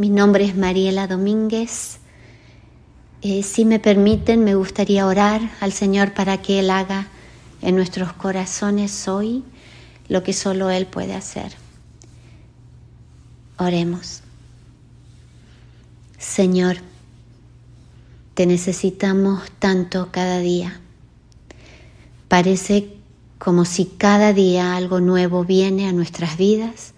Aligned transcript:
mi 0.00 0.08
nombre 0.08 0.46
es 0.46 0.56
Mariela 0.56 1.06
Domínguez. 1.06 1.98
Eh, 3.20 3.42
si 3.42 3.66
me 3.66 3.78
permiten, 3.78 4.44
me 4.44 4.54
gustaría 4.54 5.06
orar 5.06 5.42
al 5.60 5.72
Señor 5.72 6.14
para 6.14 6.40
que 6.40 6.58
Él 6.58 6.70
haga 6.70 7.08
en 7.60 7.76
nuestros 7.76 8.14
corazones 8.14 9.08
hoy 9.08 9.44
lo 10.08 10.22
que 10.22 10.32
solo 10.32 10.70
Él 10.70 10.86
puede 10.86 11.12
hacer. 11.12 11.52
Oremos. 13.58 14.22
Señor, 16.16 16.78
te 18.32 18.46
necesitamos 18.46 19.50
tanto 19.58 20.08
cada 20.10 20.38
día. 20.38 20.80
Parece 22.26 22.94
como 23.38 23.66
si 23.66 23.84
cada 23.84 24.32
día 24.32 24.76
algo 24.76 25.00
nuevo 25.00 25.44
viene 25.44 25.86
a 25.86 25.92
nuestras 25.92 26.38
vidas 26.38 26.94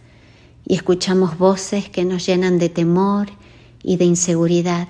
y 0.67 0.75
escuchamos 0.75 1.39
voces 1.39 1.89
que 1.89 2.05
nos 2.05 2.27
llenan 2.27 2.59
de 2.59 2.69
temor 2.69 3.29
y 3.83 3.97
de 3.97 4.05
inseguridad. 4.05 4.89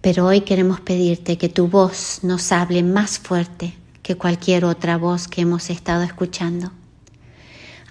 Pero 0.00 0.26
hoy 0.26 0.42
queremos 0.42 0.80
pedirte 0.80 1.38
que 1.38 1.48
tu 1.48 1.68
voz 1.68 2.20
nos 2.22 2.52
hable 2.52 2.82
más 2.82 3.18
fuerte 3.18 3.74
que 4.02 4.16
cualquier 4.16 4.64
otra 4.64 4.96
voz 4.96 5.26
que 5.26 5.42
hemos 5.42 5.68
estado 5.68 6.02
escuchando. 6.02 6.70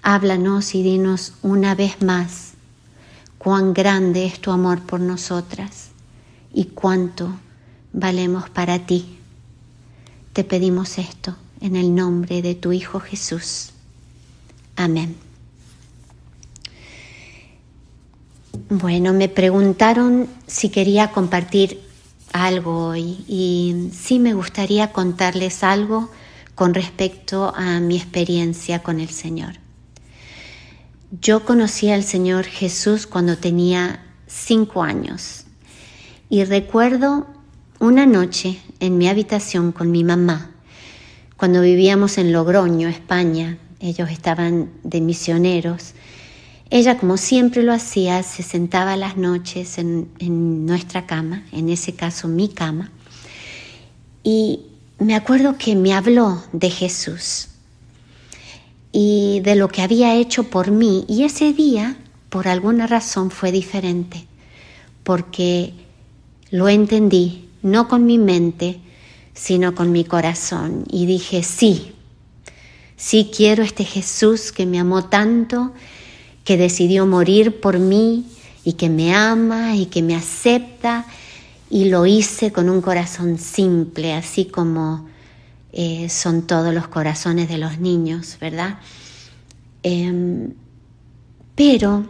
Háblanos 0.02 0.74
y 0.74 0.82
dinos 0.82 1.34
una 1.42 1.74
vez 1.74 2.00
más 2.02 2.54
cuán 3.38 3.74
grande 3.74 4.24
es 4.26 4.40
tu 4.40 4.50
amor 4.50 4.80
por 4.82 5.00
nosotras 5.00 5.90
y 6.52 6.64
cuánto 6.66 7.36
valemos 7.92 8.48
para 8.50 8.86
ti. 8.86 9.18
Te 10.32 10.42
pedimos 10.42 10.98
esto 10.98 11.36
en 11.60 11.76
el 11.76 11.94
nombre 11.94 12.40
de 12.42 12.54
tu 12.54 12.72
Hijo 12.72 12.98
Jesús. 13.00 13.70
Amén. 14.76 15.25
Bueno, 18.70 19.12
me 19.12 19.28
preguntaron 19.28 20.28
si 20.46 20.70
quería 20.70 21.10
compartir 21.10 21.80
algo 22.32 22.86
hoy 22.86 23.24
y 23.28 23.90
sí 23.92 24.18
me 24.18 24.32
gustaría 24.32 24.92
contarles 24.92 25.62
algo 25.62 26.10
con 26.54 26.72
respecto 26.72 27.52
a 27.54 27.80
mi 27.80 27.96
experiencia 27.96 28.82
con 28.82 28.98
el 28.98 29.10
Señor. 29.10 29.58
Yo 31.20 31.44
conocí 31.44 31.90
al 31.90 32.02
Señor 32.02 32.44
Jesús 32.44 33.06
cuando 33.06 33.36
tenía 33.36 34.02
cinco 34.26 34.82
años 34.82 35.44
y 36.30 36.44
recuerdo 36.44 37.26
una 37.78 38.06
noche 38.06 38.58
en 38.80 38.96
mi 38.96 39.06
habitación 39.08 39.70
con 39.70 39.90
mi 39.90 40.02
mamá, 40.02 40.50
cuando 41.36 41.60
vivíamos 41.60 42.16
en 42.16 42.32
Logroño, 42.32 42.88
España, 42.88 43.58
ellos 43.80 44.10
estaban 44.10 44.70
de 44.82 45.02
misioneros 45.02 45.92
ella, 46.68 46.98
como 46.98 47.16
siempre 47.16 47.62
lo 47.62 47.72
hacía, 47.72 48.22
se 48.22 48.42
sentaba 48.42 48.96
las 48.96 49.16
noches 49.16 49.78
en, 49.78 50.66
nuestra 50.66 51.06
cama, 51.06 51.44
en 51.52 51.68
ese 51.68 51.94
caso 51.94 52.26
mi 52.26 52.48
cama, 52.48 52.90
y 54.24 54.62
me 54.98 55.14
acuerdo 55.14 55.56
que 55.58 55.76
me 55.76 55.94
habló 55.94 56.42
de 56.52 56.70
Jesús 56.70 57.48
y 58.90 59.40
de 59.44 59.54
lo 59.54 59.68
que 59.68 59.82
había 59.82 60.16
hecho 60.16 60.44
por 60.44 60.72
mí, 60.72 61.04
y 61.08 61.22
ese 61.22 61.52
día, 61.52 61.96
por 62.30 62.48
alguna 62.48 62.88
razón, 62.88 63.30
fue 63.30 63.52
diferente, 63.52 64.26
porque 65.04 65.72
lo 66.50 66.68
entendí, 66.68 67.48
no 67.62 67.86
con 67.86 68.06
mi 68.06 68.18
mente, 68.18 68.80
sino 69.34 69.74
con 69.74 69.92
mi 69.92 70.04
corazón, 70.04 70.84
y 70.90 71.06
dije, 71.06 71.44
sí, 71.44 71.92
sí 72.96 73.30
quiero 73.34 73.62
este 73.62 73.84
Jesús 73.84 74.50
que 74.50 74.66
me 74.66 74.80
amó 74.80 75.04
tanto, 75.04 75.72
que 76.46 76.56
decidió 76.56 77.06
morir 77.06 77.60
por 77.60 77.80
mí 77.80 78.24
y 78.64 78.74
que 78.74 78.88
me 78.88 79.12
ama 79.12 79.74
y 79.74 79.86
que 79.86 80.00
me 80.00 80.14
acepta 80.14 81.04
y 81.68 81.86
lo 81.86 82.06
hice 82.06 82.52
con 82.52 82.70
un 82.70 82.80
corazón 82.80 83.36
simple, 83.36 84.14
así 84.14 84.44
como 84.44 85.08
eh, 85.72 86.08
son 86.08 86.46
todos 86.46 86.72
los 86.72 86.86
corazones 86.86 87.48
de 87.48 87.58
los 87.58 87.80
niños, 87.80 88.38
¿verdad? 88.40 88.78
Em, 89.82 90.54
pero 91.56 92.06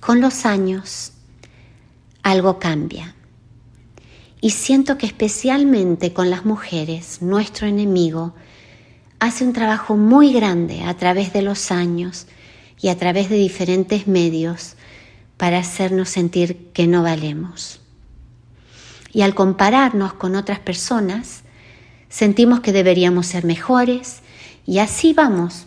con 0.00 0.20
los 0.20 0.44
años 0.44 1.12
algo 2.22 2.58
cambia. 2.58 3.14
Y 4.42 4.50
siento 4.50 4.98
que 4.98 5.06
especialmente 5.06 6.12
con 6.12 6.28
las 6.28 6.44
mujeres, 6.44 7.22
nuestro 7.22 7.66
enemigo 7.66 8.34
hace 9.18 9.44
un 9.44 9.54
trabajo 9.54 9.96
muy 9.96 10.30
grande 10.30 10.82
a 10.82 10.94
través 10.98 11.32
de 11.32 11.40
los 11.40 11.70
años 11.70 12.26
y 12.82 12.88
a 12.88 12.96
través 12.96 13.28
de 13.28 13.36
diferentes 13.36 14.06
medios 14.06 14.76
para 15.36 15.58
hacernos 15.58 16.08
sentir 16.08 16.70
que 16.72 16.86
no 16.86 17.02
valemos. 17.02 17.80
Y 19.12 19.22
al 19.22 19.34
compararnos 19.34 20.12
con 20.14 20.36
otras 20.36 20.60
personas, 20.60 21.42
sentimos 22.08 22.60
que 22.60 22.72
deberíamos 22.72 23.26
ser 23.26 23.44
mejores 23.44 24.20
y 24.66 24.78
así 24.78 25.12
vamos 25.12 25.66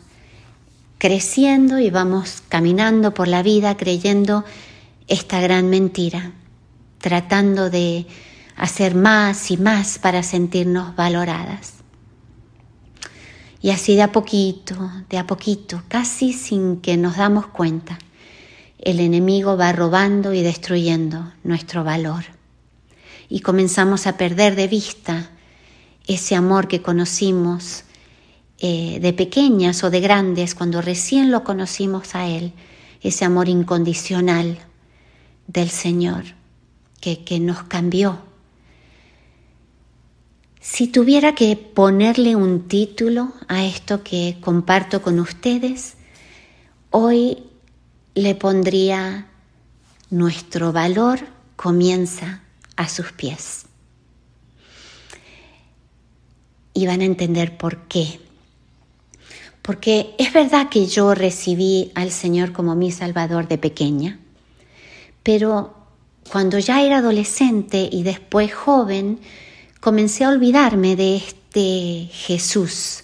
creciendo 0.98 1.80
y 1.80 1.90
vamos 1.90 2.42
caminando 2.48 3.14
por 3.14 3.28
la 3.28 3.44
vida 3.44 3.76
creyendo 3.76 4.46
esta 5.08 5.42
gran 5.42 5.70
mentira, 5.70 6.32
tratando 7.00 7.70
de 7.70 8.08
hacer 8.56 8.96
más 8.96 9.52
y 9.52 9.58
más 9.58 10.00
para 10.00 10.24
sentirnos 10.24 10.96
valoradas. 10.96 11.83
Y 13.64 13.70
así 13.70 13.96
de 13.96 14.02
a 14.02 14.12
poquito, 14.12 14.92
de 15.10 15.18
a 15.18 15.26
poquito, 15.26 15.84
casi 15.88 16.34
sin 16.34 16.82
que 16.82 16.98
nos 16.98 17.16
damos 17.16 17.48
cuenta, 17.48 17.98
el 18.78 19.00
enemigo 19.00 19.56
va 19.56 19.72
robando 19.72 20.34
y 20.34 20.42
destruyendo 20.42 21.32
nuestro 21.46 21.86
valor. 21.86 22.26
Y 23.30 23.40
comenzamos 23.40 24.06
a 24.06 24.18
perder 24.18 24.58
de 24.58 24.68
vista 24.68 25.32
ese 26.08 26.36
amor 26.36 26.68
que 26.68 26.82
conocimos 26.82 27.86
eh, 28.60 29.00
de 29.00 29.14
pequeñas 29.14 29.82
o 29.86 29.90
de 29.90 30.02
grandes, 30.02 30.56
cuando 30.56 30.82
recién 30.82 31.32
lo 31.32 31.46
conocimos 31.46 32.16
a 32.16 32.28
Él, 32.28 32.52
ese 33.02 33.24
amor 33.24 33.48
incondicional 33.48 34.60
del 35.48 35.70
Señor 35.70 36.26
que, 37.00 37.24
que 37.24 37.40
nos 37.40 37.64
cambió 37.64 38.20
si 40.64 40.88
tuviera 40.88 41.36
que 41.36 41.58
ponerle 41.58 42.38
un 42.38 42.70
título 42.70 43.34
a 43.50 43.66
esto 43.66 44.02
que 44.02 44.38
comparto 44.40 45.02
con 45.02 45.20
ustedes, 45.20 45.96
hoy 46.90 47.44
le 48.16 48.34
pondría 48.34 49.28
Nuestro 50.10 50.72
valor 50.72 51.20
comienza 51.58 52.44
a 52.78 52.88
sus 52.88 53.12
pies. 53.12 53.66
Y 56.74 56.88
van 56.88 57.02
a 57.02 57.06
entender 57.06 57.58
por 57.58 57.80
qué. 57.90 58.22
Porque 59.62 60.16
es 60.18 60.32
verdad 60.32 60.70
que 60.70 60.86
yo 60.86 61.14
recibí 61.14 61.92
al 61.94 62.10
Señor 62.10 62.54
como 62.54 62.74
mi 62.74 62.90
Salvador 62.90 63.50
de 63.50 63.58
pequeña, 63.58 64.18
pero 65.24 65.76
cuando 66.32 66.58
ya 66.58 66.82
era 66.82 67.00
adolescente 67.00 67.90
y 67.92 68.04
después 68.04 68.54
joven, 68.54 69.20
comencé 69.84 70.24
a 70.24 70.30
olvidarme 70.30 70.96
de 70.96 71.18
este 71.18 72.08
Jesús 72.10 73.04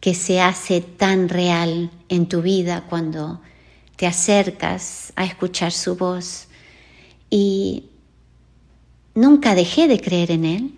que 0.00 0.14
se 0.14 0.40
hace 0.40 0.80
tan 0.80 1.28
real 1.28 1.92
en 2.08 2.28
tu 2.28 2.42
vida 2.42 2.84
cuando 2.90 3.40
te 3.94 4.08
acercas 4.08 5.12
a 5.14 5.24
escuchar 5.24 5.70
su 5.70 5.94
voz. 5.94 6.48
Y 7.30 7.90
nunca 9.14 9.54
dejé 9.54 9.86
de 9.86 10.00
creer 10.00 10.32
en 10.32 10.44
Él. 10.46 10.74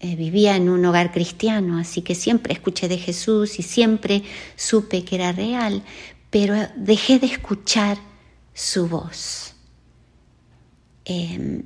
Eh, 0.00 0.16
vivía 0.16 0.56
en 0.56 0.70
un 0.70 0.82
hogar 0.86 1.12
cristiano, 1.12 1.76
así 1.78 2.00
que 2.00 2.14
siempre 2.14 2.54
escuché 2.54 2.88
de 2.88 2.96
Jesús 2.96 3.58
y 3.58 3.62
siempre 3.62 4.22
supe 4.56 5.04
que 5.04 5.16
era 5.16 5.32
real, 5.32 5.82
pero 6.30 6.54
dejé 6.74 7.18
de 7.18 7.26
escuchar 7.26 7.98
su 8.54 8.88
voz. 8.88 9.52
Em, 11.04 11.64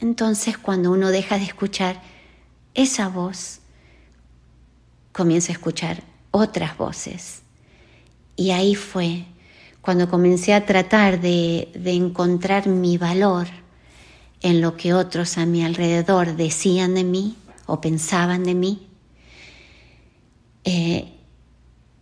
entonces 0.00 0.58
cuando 0.58 0.90
uno 0.90 1.10
deja 1.10 1.38
de 1.38 1.44
escuchar 1.44 2.00
esa 2.74 3.08
voz, 3.08 3.60
comienza 5.12 5.52
a 5.52 5.54
escuchar 5.54 6.02
otras 6.30 6.76
voces. 6.78 7.42
Y 8.36 8.50
ahí 8.52 8.74
fue 8.76 9.24
cuando 9.80 10.08
comencé 10.08 10.54
a 10.54 10.64
tratar 10.64 11.20
de, 11.20 11.70
encontrar 11.84 12.68
mi 12.68 12.98
valor 12.98 13.48
en 14.40 14.60
lo 14.60 14.76
que 14.76 14.94
otros 14.94 15.38
a 15.38 15.46
mi 15.46 15.64
alrededor 15.64 16.36
decían 16.36 16.94
de 16.94 17.04
mí 17.04 17.36
o 17.66 17.80
pensaban 17.80 18.44
de 18.44 18.54
mí. 18.54 18.86
Eh, 20.64 21.12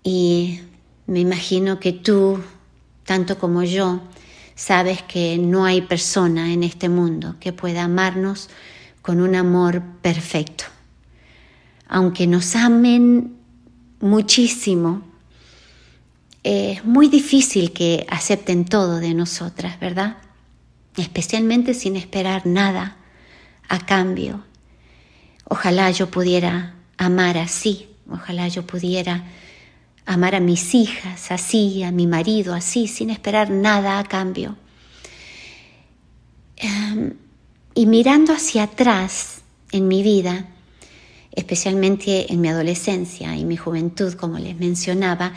y 0.03 0.61
me 1.07 1.21
imagino 1.21 1.81
que 1.81 1.93
tú, 1.93 2.43
tanto 3.05 3.39
como 3.39 3.63
yo, 3.63 4.01
sabes 4.57 5.03
que 5.03 5.39
no 5.39 5.65
hay 5.65 5.83
persona 5.83 6.53
en 6.53 6.65
este 6.65 6.89
mundo 6.89 7.37
que 7.39 7.53
pueda 7.53 7.85
amarnos 7.85 8.49
con 9.03 9.21
un 9.21 9.37
amor 9.37 9.83
perfecto. 10.03 10.65
Aunque 11.87 12.27
nos 12.27 12.57
amen 12.57 13.37
muchísimo, 14.01 15.03
es 16.43 16.85
muy 16.85 17.09
difícil 17.09 17.73
que 17.73 18.07
acepten 18.09 18.65
todo 18.65 18.99
de 18.99 19.15
nosotras, 19.15 19.79
¿verdad? 19.79 20.17
Especialmente 20.97 21.75
sin 21.75 21.95
esperar 21.95 22.47
nada 22.47 22.97
a 23.69 23.85
cambio. 23.85 24.43
Ojalá 25.45 25.91
yo 25.91 26.11
pudiera 26.11 26.75
amar 26.97 27.37
así, 27.37 27.89
ojalá 28.11 28.49
yo 28.49 28.67
pudiera 28.67 29.25
amar 30.07 30.37
a 30.37 30.41
mis 30.41 30.75
hijas 30.75 31.33
así, 31.33 31.83
a 31.83 31.91
mi 31.91 32.07
marido 32.07 32.55
así, 32.55 32.87
sin 32.87 33.11
esperar 33.11 33.51
nada 33.51 33.99
a 33.99 34.05
cambio. 34.05 34.57
Em, 36.57 37.15
y 37.75 37.87
mirando 37.87 38.33
hacia 38.33 38.63
atrás 38.63 39.43
en 39.73 39.89
mi 39.89 40.03
vida, 40.03 40.47
especialmente 41.33 42.33
en 42.33 42.41
mi 42.41 42.49
adolescencia 42.49 43.37
y 43.37 43.45
mi 43.45 43.57
juventud, 43.57 44.15
como 44.15 44.39
les 44.39 44.57
mencionaba, 44.57 45.35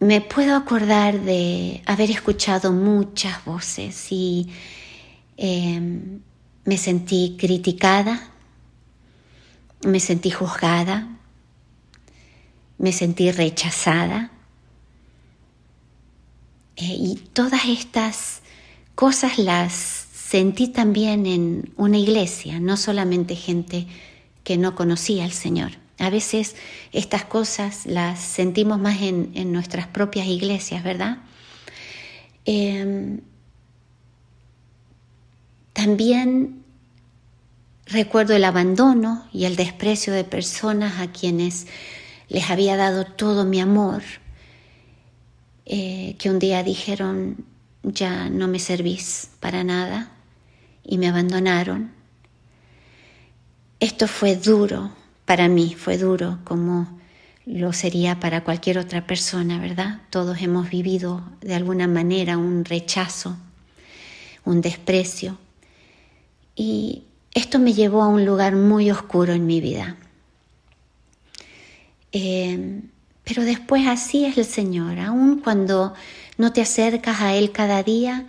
me 0.00 0.20
puedo 0.20 0.56
acordar 0.56 1.20
de 1.20 1.80
haber 1.86 2.10
escuchado 2.10 2.72
muchas 2.72 3.44
voces 3.44 4.08
y 4.10 4.48
em, 5.36 6.20
me 6.64 6.76
sentí 6.76 7.36
criticada, 7.38 8.30
me 9.86 10.00
sentí 10.00 10.30
juzgada, 10.30 11.08
me 12.82 12.92
sentí 12.92 13.30
rechazada. 13.30 14.32
Eh, 16.76 16.96
y 16.98 17.14
todas 17.32 17.64
estas 17.66 18.42
cosas 18.96 19.38
las 19.38 19.72
sentí 19.72 20.66
también 20.66 21.24
en 21.26 21.72
una 21.76 21.96
iglesia, 21.96 22.58
no 22.58 22.76
solamente 22.76 23.36
gente 23.36 23.86
que 24.42 24.58
no 24.58 24.74
conocía 24.74 25.24
al 25.24 25.32
Señor. 25.32 25.70
A 25.98 26.10
veces 26.10 26.56
estas 26.90 27.24
cosas 27.24 27.86
las 27.86 28.18
sentimos 28.18 28.80
más 28.80 29.00
en, 29.00 29.52
nuestras 29.52 29.86
propias 29.86 30.26
iglesias, 30.26 30.82
¿verdad? 30.82 31.18
Em, 32.44 33.20
también 35.72 36.64
recuerdo 37.86 38.34
el 38.34 38.42
abandono 38.42 39.28
y 39.32 39.44
el 39.44 39.54
desprecio 39.54 40.12
de 40.12 40.24
personas 40.24 40.98
a 41.00 41.12
quienes 41.12 41.68
les 42.32 42.48
había 42.48 42.76
dado 42.76 43.04
todo 43.04 43.44
mi 43.44 43.60
amor, 43.60 44.02
eh, 45.66 46.16
que 46.18 46.30
un 46.30 46.38
día 46.38 46.62
dijeron, 46.62 47.44
ya 47.82 48.30
no 48.30 48.48
me 48.48 48.58
servís 48.58 49.30
para 49.38 49.64
nada, 49.64 50.12
y 50.82 50.96
me 50.96 51.08
abandonaron. 51.08 51.92
Esto 53.80 54.08
fue 54.08 54.34
duro 54.36 54.92
para 55.26 55.48
mí, 55.48 55.74
fue 55.76 55.98
duro 55.98 56.38
como 56.44 56.98
lo 57.44 57.72
sería 57.74 58.18
para 58.18 58.44
cualquier 58.44 58.78
otra 58.78 59.06
persona, 59.06 59.58
¿verdad? 59.58 60.00
Todos 60.08 60.40
hemos 60.40 60.70
vivido 60.70 61.22
de 61.42 61.54
alguna 61.54 61.86
manera 61.86 62.38
un 62.38 62.64
rechazo, 62.64 63.36
un 64.44 64.62
desprecio. 64.62 65.36
Y 66.54 67.04
esto 67.34 67.58
me 67.58 67.74
llevó 67.74 68.02
a 68.02 68.08
un 68.08 68.24
lugar 68.24 68.56
muy 68.56 68.90
oscuro 68.90 69.34
en 69.34 69.44
mi 69.44 69.60
vida. 69.60 69.96
Eh, 72.12 72.82
pero 73.24 73.44
después 73.44 73.86
así 73.86 74.24
es 74.24 74.36
el 74.36 74.44
Señor, 74.44 74.98
aun 74.98 75.40
cuando 75.40 75.94
no 76.36 76.52
te 76.52 76.60
acercas 76.60 77.20
a 77.20 77.34
Él 77.34 77.52
cada 77.52 77.82
día, 77.82 78.26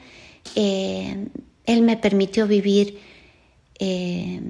eh, 0.56 1.28
Él 1.66 1.82
me 1.82 1.98
permitió 1.98 2.48
vivir 2.48 3.00
eh, 3.80 4.42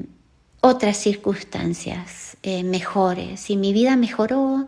otras 0.62 0.98
circunstancias 0.98 2.38
mejores. 2.44 3.50
Y 3.50 3.58
mi 3.58 3.72
vida 3.72 3.96
mejoró 3.96 4.68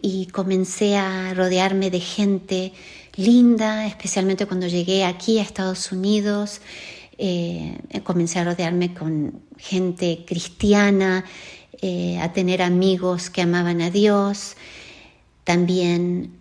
y 0.00 0.26
comencé 0.26 0.96
a 0.96 1.34
rodearme 1.34 1.90
de 1.90 1.98
gente 1.98 2.72
linda, 3.16 3.86
especialmente 3.86 4.46
cuando 4.46 4.68
llegué 4.68 5.04
aquí 5.04 5.38
a 5.38 5.42
Estados 5.42 5.90
Unidos. 5.90 6.60
Comencé 8.04 8.38
a 8.38 8.44
rodearme 8.44 8.94
con 8.94 9.40
gente 9.56 10.24
cristiana, 10.26 11.24
eh, 11.82 12.18
a 12.20 12.32
tener 12.32 12.62
amigos 12.62 13.30
que 13.30 13.42
amaban 13.42 13.80
a 13.80 13.90
Dios. 13.90 14.56
También 15.44 16.32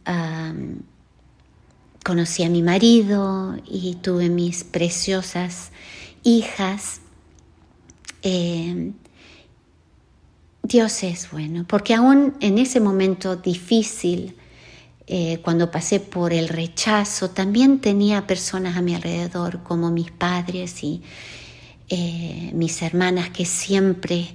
conocí 2.04 2.44
a 2.44 2.50
mi 2.50 2.62
marido 2.62 3.58
y 3.66 3.96
tuve 3.96 4.30
mis 4.30 4.64
preciosas 4.64 5.72
hijas. 6.24 7.02
Eh, 8.22 8.92
Dios 10.68 11.04
es 11.04 11.30
bueno, 11.32 11.66
porque 11.68 11.94
aún 11.94 12.36
en 12.40 12.58
ese 12.58 12.80
momento 12.80 13.36
difícil, 13.36 14.36
eh, 15.08 15.40
cuando 15.44 15.70
pasé 15.70 16.00
por 16.00 16.34
el 16.34 16.48
rechazo, 16.48 17.30
también 17.30 17.80
tenía 17.80 18.26
personas 18.26 18.76
a 18.76 18.82
mi 18.82 18.96
alrededor, 18.96 19.62
como 19.62 19.92
mis 19.92 20.10
padres 20.10 20.84
y 20.84 21.04
eh, 21.90 22.52
mis 22.54 22.82
hermanas, 22.82 23.30
que 23.30 23.46
siempre 23.46 24.34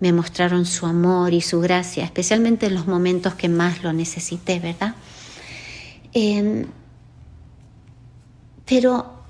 me 0.00 0.12
mostraron 0.12 0.66
su 0.66 0.86
amor 0.86 1.32
y 1.32 1.40
su 1.40 1.60
gracia, 1.60 2.04
especialmente 2.04 2.66
en 2.66 2.74
los 2.74 2.86
momentos 2.86 3.34
que 3.34 3.48
más 3.48 3.82
lo 3.82 3.92
necesité, 3.92 4.58
¿verdad? 4.60 4.94
Em, 6.12 6.66
pero 8.66 9.24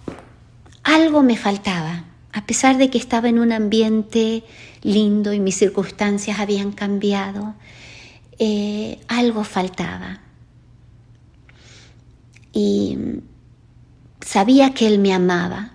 algo 0.82 1.22
me 1.22 1.36
faltaba, 1.36 2.04
a 2.32 2.46
pesar 2.46 2.78
de 2.78 2.90
que 2.90 2.98
estaba 2.98 3.28
en 3.28 3.38
un 3.38 3.52
ambiente 3.52 4.44
lindo 4.82 5.32
y 5.32 5.40
mis 5.40 5.56
circunstancias 5.56 6.40
habían 6.40 6.72
cambiado, 6.72 7.54
eh, 8.38 8.98
algo 9.08 9.44
faltaba 9.44 10.20
y 12.52 12.98
sabía 14.20 14.74
que 14.74 14.86
Él 14.86 14.98
me 14.98 15.12
amaba, 15.12 15.72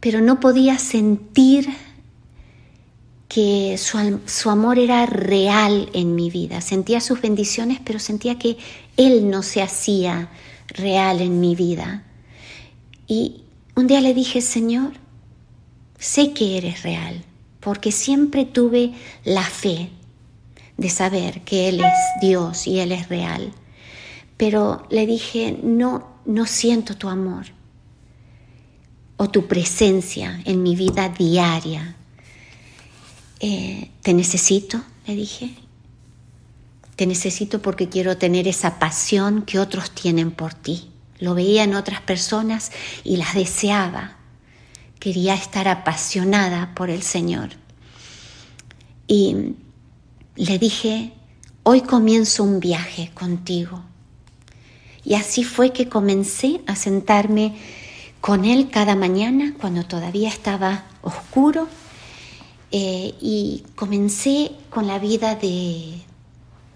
pero 0.00 0.20
no 0.20 0.40
podía 0.40 0.78
sentir 0.78 1.68
que 3.32 3.78
su, 3.78 4.50
amor 4.50 4.78
era 4.78 5.06
real 5.06 5.88
en 5.92 6.14
mi 6.14 6.30
vida. 6.30 6.60
Sentía 6.60 7.00
sus 7.00 7.20
bendiciones, 7.20 7.80
pero 7.84 7.98
sentía 7.98 8.38
que 8.38 8.56
Él 8.96 9.30
no 9.30 9.42
se 9.42 9.62
hacía 9.62 10.28
real 10.68 11.20
en 11.20 11.40
mi 11.40 11.54
vida. 11.54 12.02
Y 13.06 13.42
un 13.74 13.86
día 13.86 14.00
le 14.00 14.14
dije, 14.14 14.40
Señor, 14.40 14.92
sé 15.98 16.32
que 16.32 16.58
eres 16.58 16.82
real, 16.82 17.24
porque 17.60 17.92
siempre 17.92 18.44
tuve 18.44 18.92
la 19.24 19.44
fe 19.44 19.90
de 20.76 20.90
saber 20.90 21.42
que 21.42 21.68
Él 21.68 21.80
es 21.80 22.20
Dios 22.20 22.66
y 22.66 22.80
Él 22.80 22.92
es 22.92 23.08
real 23.08 23.52
pero 24.42 24.88
le 24.90 25.06
dije, 25.06 25.56
no, 25.62 26.04
no 26.24 26.46
siento 26.46 26.96
tu 26.96 27.08
amor 27.08 27.46
o 29.16 29.30
tu 29.30 29.46
presencia 29.46 30.40
en 30.44 30.64
mi 30.64 30.74
vida 30.74 31.10
diaria. 31.10 31.94
Eh, 33.44 33.90
te 34.02 34.14
necesito, 34.14 34.80
le 35.04 35.16
dije. 35.16 35.50
Te 36.94 37.06
necesito 37.08 37.60
porque 37.60 37.88
quiero 37.88 38.16
tener 38.16 38.46
esa 38.46 38.78
pasión 38.78 39.42
que 39.42 39.58
otros 39.58 39.90
tienen 39.90 40.30
por 40.30 40.54
ti. 40.54 40.92
Lo 41.18 41.34
veía 41.34 41.64
en 41.64 41.74
otras 41.74 42.00
personas 42.00 42.70
y 43.02 43.16
las 43.16 43.34
deseaba. 43.34 44.16
Quería 45.00 45.34
estar 45.34 45.66
apasionada 45.66 46.72
por 46.76 46.88
el 46.88 47.02
Señor. 47.02 47.50
Y 49.08 49.56
le 50.36 50.58
dije, 50.60 51.12
hoy 51.64 51.80
comienzo 51.80 52.44
un 52.44 52.60
viaje 52.60 53.10
contigo. 53.12 53.82
Y 55.04 55.14
así 55.14 55.42
fue 55.42 55.72
que 55.72 55.88
comencé 55.88 56.60
a 56.68 56.76
sentarme 56.76 57.56
con 58.20 58.44
él 58.44 58.70
cada 58.70 58.94
mañana 58.94 59.54
cuando 59.58 59.82
todavía 59.82 60.28
estaba 60.28 60.84
oscuro 61.02 61.66
eh, 62.74 63.14
y 63.20 63.64
comencé 63.74 64.52
con 64.70 64.86
la 64.86 64.98
vida 64.98 65.34
de, 65.34 66.00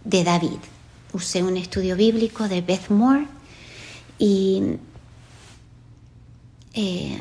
David. 0.04 0.58
Usé 1.14 1.42
un 1.42 1.56
estudio 1.56 1.96
bíblico 1.96 2.48
de 2.48 2.60
Beth 2.60 2.90
Moore 2.90 3.26
y 4.18 4.62
eh, 6.74 7.18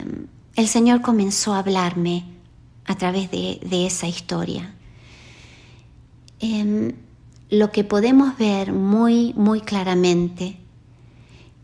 el 0.58 0.68
Señor 0.68 1.02
comenzó 1.02 1.54
a 1.54 1.60
hablarme 1.60 2.26
a 2.84 2.98
través 2.98 3.32
de, 3.32 3.86
esa 3.86 4.08
historia. 4.10 4.76
Em, 6.42 6.96
lo 7.50 7.72
que 7.72 7.86
podemos 7.86 8.38
ver 8.38 8.74
muy, 8.74 9.34
muy 9.36 9.62
claramente 9.62 10.58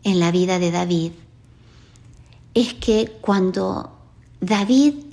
en 0.02 0.18
la 0.18 0.30
vida 0.30 0.58
de 0.58 0.70
David 0.70 1.12
es 2.54 2.72
que 2.72 3.18
cuando 3.20 3.98
David 4.40 5.11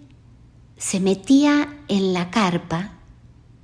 se 0.80 1.00
metía 1.00 1.78
en 1.90 2.14
la 2.14 2.32
carpa, 2.32 2.94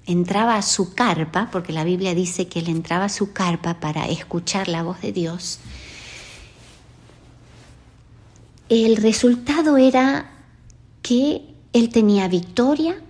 entraba 0.06 0.58
a 0.58 0.62
su 0.62 0.94
carpa, 0.94 1.50
porque 1.52 1.74
la 1.74 1.86
Biblia 1.86 2.14
dice 2.14 2.48
que 2.48 2.60
él 2.60 2.68
entraba 2.68 3.06
a 3.06 3.10
su 3.10 3.32
carpa 3.32 3.80
para 3.80 4.06
escuchar 4.08 4.68
la 4.68 4.84
voz 4.84 5.02
de 5.02 5.14
Dios, 5.14 5.60
el 8.68 8.98
resultado 8.98 9.78
era 9.78 10.32
que 11.02 11.54
él 11.72 11.90
tenía 11.90 12.28
victoria, 12.28 13.02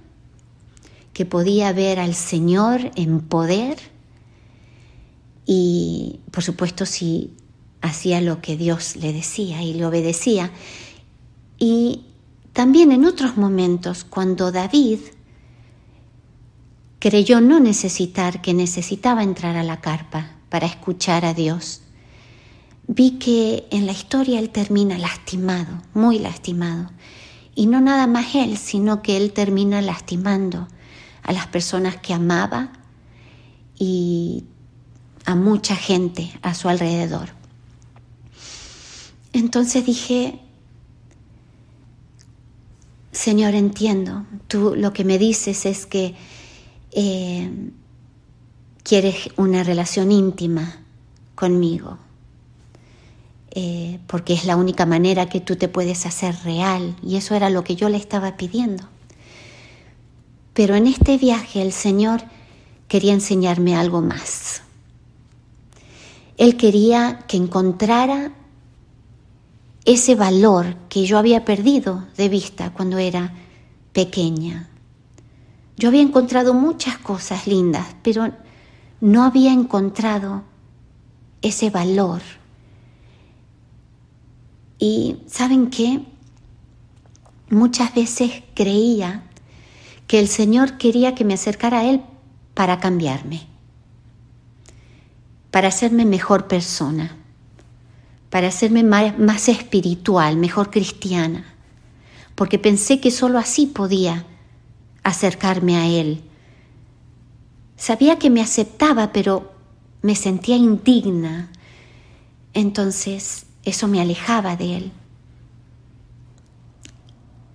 que 1.13 1.25
podía 1.25 1.74
ver 1.74 2.00
al 2.00 2.13
Señor 2.13 2.91
en 2.95 3.21
poder, 3.21 3.77
y 5.47 6.19
por 6.31 6.43
supuesto 6.43 6.85
si 6.85 7.33
hacía 7.81 8.21
lo 8.21 8.41
que 8.41 8.57
Dios 8.57 8.97
le 8.97 9.13
decía 9.13 9.63
y 9.63 9.74
le 9.74 9.85
obedecía. 9.85 10.51
Y 11.57 12.01
también 12.55 12.93
en 12.93 13.03
otros 13.03 13.35
momentos, 13.35 14.05
cuando 14.05 14.50
David 14.50 15.00
creyó 17.00 17.41
no 17.41 17.59
necesitar, 17.59 18.41
que 18.41 18.53
necesitaba 18.53 19.24
entrar 19.24 19.57
a 19.57 19.63
la 19.63 19.81
carpa 19.81 20.38
para 20.47 20.65
escuchar 20.65 21.25
a 21.25 21.33
Dios, 21.33 21.81
vi 22.88 23.19
que 23.19 23.67
en 23.71 23.85
la 23.85 23.91
historia 23.91 24.39
él 24.39 24.51
termina 24.51 24.97
lastimado, 24.97 25.81
muy 25.93 26.17
lastimado. 26.17 26.91
Y 27.55 27.65
no 27.65 27.81
nada 27.81 28.07
más 28.07 28.33
él, 28.35 28.57
sino 28.57 29.01
que 29.01 29.17
él 29.17 29.33
termina 29.33 29.81
lastimando 29.81 30.69
a 31.24 31.33
las 31.33 31.47
personas 31.47 31.97
que 31.97 32.13
amaba 32.13 32.71
y 33.77 34.45
a 35.25 35.35
mucha 35.35 35.75
gente 35.75 36.31
a 36.41 36.53
su 36.53 36.69
alrededor. 36.69 37.31
Entonces 39.33 39.85
dije, 39.85 40.39
Señor, 43.15 43.55
entiendo, 43.55 44.25
tú 44.50 44.75
lo 44.75 44.91
que 44.91 45.05
me 45.05 45.17
dices 45.17 45.65
es 45.65 45.86
que 45.86 46.15
eh, 46.91 47.50
quieres 48.84 49.29
una 49.38 49.63
relación 49.63 50.12
íntima 50.12 50.81
conmigo, 51.34 51.98
eh, 53.51 54.00
porque 54.07 54.34
es 54.34 54.43
la 54.43 54.57
única 54.57 54.86
manera 54.86 55.29
que 55.29 55.39
tú 55.39 55.55
te 55.55 55.69
puedes 55.69 56.05
hacer 56.05 56.36
real, 56.43 56.98
y 57.01 57.15
eso 57.15 57.36
era 57.36 57.50
lo 57.50 57.63
que 57.63 57.77
yo 57.77 57.88
le 57.88 57.95
estaba 57.95 58.36
pidiendo. 58.36 58.84
Pero 60.53 60.75
en 60.75 60.86
este 60.86 61.17
viaje 61.17 61.62
el 61.62 61.72
Señor 61.72 62.22
quería 62.89 63.13
enseñarme 63.13 63.77
algo 63.77 64.01
más. 64.01 64.62
Él 66.36 66.57
quería 66.57 67.24
que 67.29 67.38
encontrara 67.38 68.34
ese 69.85 70.15
valor 70.15 70.75
que 70.89 71.05
yo 71.05 71.17
había 71.17 71.45
perdido 71.45 72.05
de 72.17 72.29
vista 72.29 72.73
cuando 72.73 72.97
era 72.97 73.33
pequeña. 73.93 74.69
Yo 75.77 75.89
había 75.89 76.01
encontrado 76.01 76.53
muchas 76.53 76.97
cosas 76.97 77.47
lindas, 77.47 77.95
pero 78.01 78.33
no 78.99 79.23
había 79.23 79.53
encontrado 79.53 80.43
ese 81.41 81.69
valor. 81.69 82.21
Y 84.79 85.17
¿saben 85.27 85.69
qué? 85.69 86.01
Muchas 87.49 87.93
veces 87.93 88.43
creía 88.55 89.23
que 90.07 90.19
el 90.19 90.27
Señor 90.27 90.77
quería 90.77 91.15
que 91.15 91.25
me 91.25 91.35
acercara 91.35 91.79
a 91.79 91.85
Él 91.85 92.01
para 92.53 92.79
cambiarme 92.79 93.55
para 95.55 95.69
hacerme 95.69 96.03
mejor 96.03 96.49
persona, 96.49 97.15
para 98.35 98.49
hacerme 98.49 98.83
más, 98.83 99.47
espiritual, 99.47 100.35
mejor 100.35 100.69
cristiana, 100.69 101.45
porque 102.35 102.59
pensé 102.59 102.99
que 102.99 103.09
sólo 103.09 103.39
así 103.39 103.65
podía 103.65 104.25
acercarme 105.03 105.77
a 105.77 105.87
Él. 105.87 106.21
Sabía 107.77 108.19
que 108.19 108.29
me 108.29 108.41
aceptaba, 108.41 109.13
pero 109.13 109.53
me 110.01 110.15
sentía 110.15 110.57
indigna. 110.57 111.49
Entonces 112.53 113.45
eso 113.63 113.87
me 113.87 114.01
alejaba 114.01 114.57
de 114.57 114.75
Él. 114.75 114.91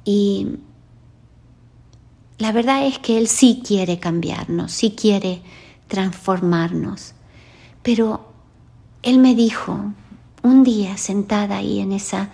Y 0.07 0.47
la 2.39 2.53
verdad 2.53 2.87
es 2.87 2.99
que 2.99 3.19
Él 3.19 3.29
sí 3.29 3.61
quiere 3.63 3.99
cambiarnos, 3.99 4.73
sí 4.73 4.93
quiere 4.93 5.43
transformarnos. 5.89 7.13
Pero 7.83 8.33
él 9.03 9.19
me 9.19 9.35
dijo, 9.35 9.93
un 10.43 10.65
día 10.65 10.97
sentada 10.97 11.59
ahí 11.59 11.81
en 11.81 11.93
esa 11.93 12.31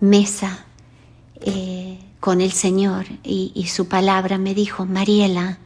mesa 0.00 0.64
eh, 1.40 1.98
con 2.20 2.40
el 2.40 2.52
Señor 2.52 3.06
y, 3.22 3.52
y 3.54 3.66
su 3.66 3.88
palabra, 3.88 4.38
me 4.38 4.54
dijo, 4.54 4.86
Mariela, 4.86 5.58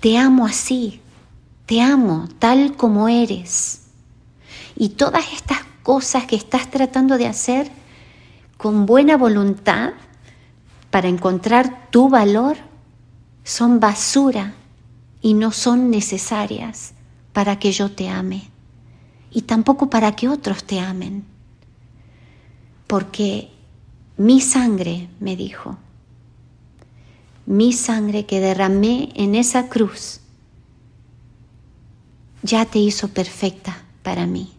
te 0.00 0.18
amo 0.18 0.46
así, 0.46 1.00
te 1.66 1.80
amo 1.80 2.28
tal 2.38 2.76
como 2.76 3.08
eres. 3.08 3.82
Y 4.76 4.90
todas 4.90 5.32
estas 5.32 5.58
cosas 5.82 6.24
que 6.24 6.36
estás 6.36 6.70
tratando 6.70 7.18
de 7.18 7.26
hacer 7.26 7.70
con 8.56 8.86
buena 8.86 9.16
voluntad 9.16 9.92
para 10.90 11.08
encontrar 11.08 11.90
tu 11.90 12.08
valor 12.08 12.56
son 13.44 13.80
basura 13.80 14.54
y 15.22 15.34
no 15.34 15.52
son 15.52 15.90
necesarias 15.90 16.94
para 17.32 17.58
que 17.58 17.72
yo 17.72 17.90
te 17.90 18.08
ame 18.08 18.50
y 19.30 19.42
tampoco 19.42 19.90
para 19.90 20.16
que 20.16 20.28
otros 20.28 20.64
te 20.64 20.80
amen. 20.80 21.24
Porque 22.86 23.50
mi 24.16 24.40
sangre, 24.40 25.08
me 25.20 25.36
dijo, 25.36 25.78
mi 27.46 27.72
sangre 27.72 28.26
que 28.26 28.40
derramé 28.40 29.10
en 29.14 29.34
esa 29.34 29.68
cruz, 29.68 30.20
ya 32.42 32.64
te 32.64 32.78
hizo 32.78 33.08
perfecta 33.08 33.82
para 34.02 34.26
mí. 34.26 34.52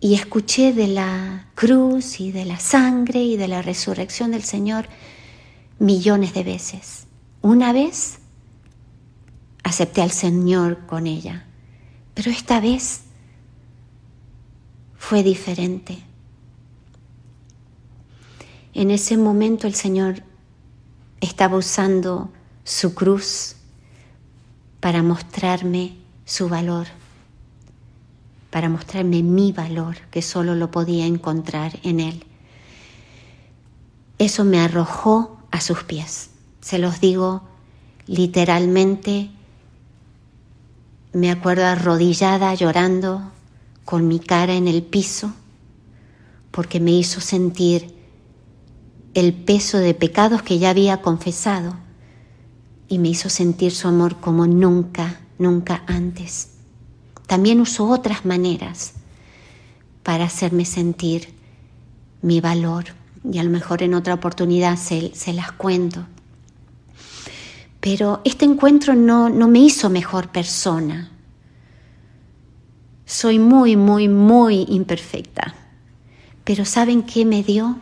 Y 0.00 0.14
escuché 0.14 0.72
de 0.72 0.88
la 0.88 1.46
cruz 1.54 2.20
y 2.20 2.30
de 2.30 2.44
la 2.44 2.60
sangre 2.60 3.22
y 3.22 3.36
de 3.36 3.48
la 3.48 3.62
resurrección 3.62 4.32
del 4.32 4.42
Señor 4.42 4.86
millones 5.78 6.34
de 6.34 6.44
veces. 6.44 7.06
Una 7.42 7.72
vez 7.72 8.18
acepté 9.62 10.02
al 10.02 10.10
Señor 10.10 10.86
con 10.86 11.06
ella. 11.06 11.46
Pero 12.14 12.30
esta 12.30 12.60
vez 12.60 13.02
fue 14.96 15.22
diferente. 15.22 15.98
En 18.72 18.90
ese 18.90 19.16
momento 19.16 19.66
el 19.66 19.74
Señor 19.74 20.22
estaba 21.20 21.56
usando 21.56 22.30
su 22.64 22.94
cruz 22.94 23.56
para 24.80 25.02
mostrarme 25.02 25.96
su 26.24 26.48
valor, 26.48 26.86
para 28.50 28.68
mostrarme 28.68 29.22
mi 29.22 29.52
valor, 29.52 29.96
que 30.10 30.22
solo 30.22 30.54
lo 30.54 30.70
podía 30.70 31.06
encontrar 31.06 31.78
en 31.82 32.00
Él. 32.00 32.24
Eso 34.18 34.44
me 34.44 34.60
arrojó 34.60 35.38
a 35.50 35.60
sus 35.60 35.84
pies. 35.84 36.30
Se 36.60 36.78
los 36.78 37.00
digo 37.00 37.42
literalmente 38.06 39.30
me 41.14 41.30
acuerdo 41.30 41.64
arrodillada 41.64 42.52
llorando 42.54 43.22
con 43.84 44.08
mi 44.08 44.18
cara 44.18 44.54
en 44.54 44.66
el 44.66 44.82
piso 44.82 45.32
porque 46.50 46.80
me 46.80 46.90
hizo 46.90 47.20
sentir 47.20 47.94
el 49.14 49.32
peso 49.32 49.78
de 49.78 49.94
pecados 49.94 50.42
que 50.42 50.58
ya 50.58 50.70
había 50.70 51.02
confesado 51.02 51.76
y 52.88 52.98
me 52.98 53.08
hizo 53.08 53.28
sentir 53.28 53.72
su 53.72 53.86
amor 53.86 54.16
como 54.16 54.48
nunca, 54.48 55.20
nunca 55.38 55.84
antes. 55.86 56.50
También 57.28 57.60
usó 57.60 57.88
otras 57.88 58.24
maneras 58.24 58.94
para 60.02 60.24
hacerme 60.24 60.64
sentir 60.64 61.32
mi 62.22 62.40
valor 62.40 62.86
y 63.30 63.38
a 63.38 63.44
lo 63.44 63.50
mejor 63.50 63.84
en 63.84 63.94
otra 63.94 64.14
oportunidad 64.14 64.76
se, 64.76 65.14
se 65.14 65.32
las 65.32 65.52
cuento. 65.52 66.06
Pero 67.84 68.22
este 68.24 68.46
encuentro 68.46 68.94
no, 68.94 69.28
no 69.28 69.46
me 69.46 69.58
hizo 69.58 69.90
mejor 69.90 70.28
persona. 70.28 71.10
Soy 73.04 73.38
muy, 73.38 73.76
muy, 73.76 74.08
muy 74.08 74.64
imperfecta. 74.70 75.54
Pero 76.44 76.64
¿saben 76.64 77.02
qué 77.02 77.26
me 77.26 77.42
dio? 77.42 77.76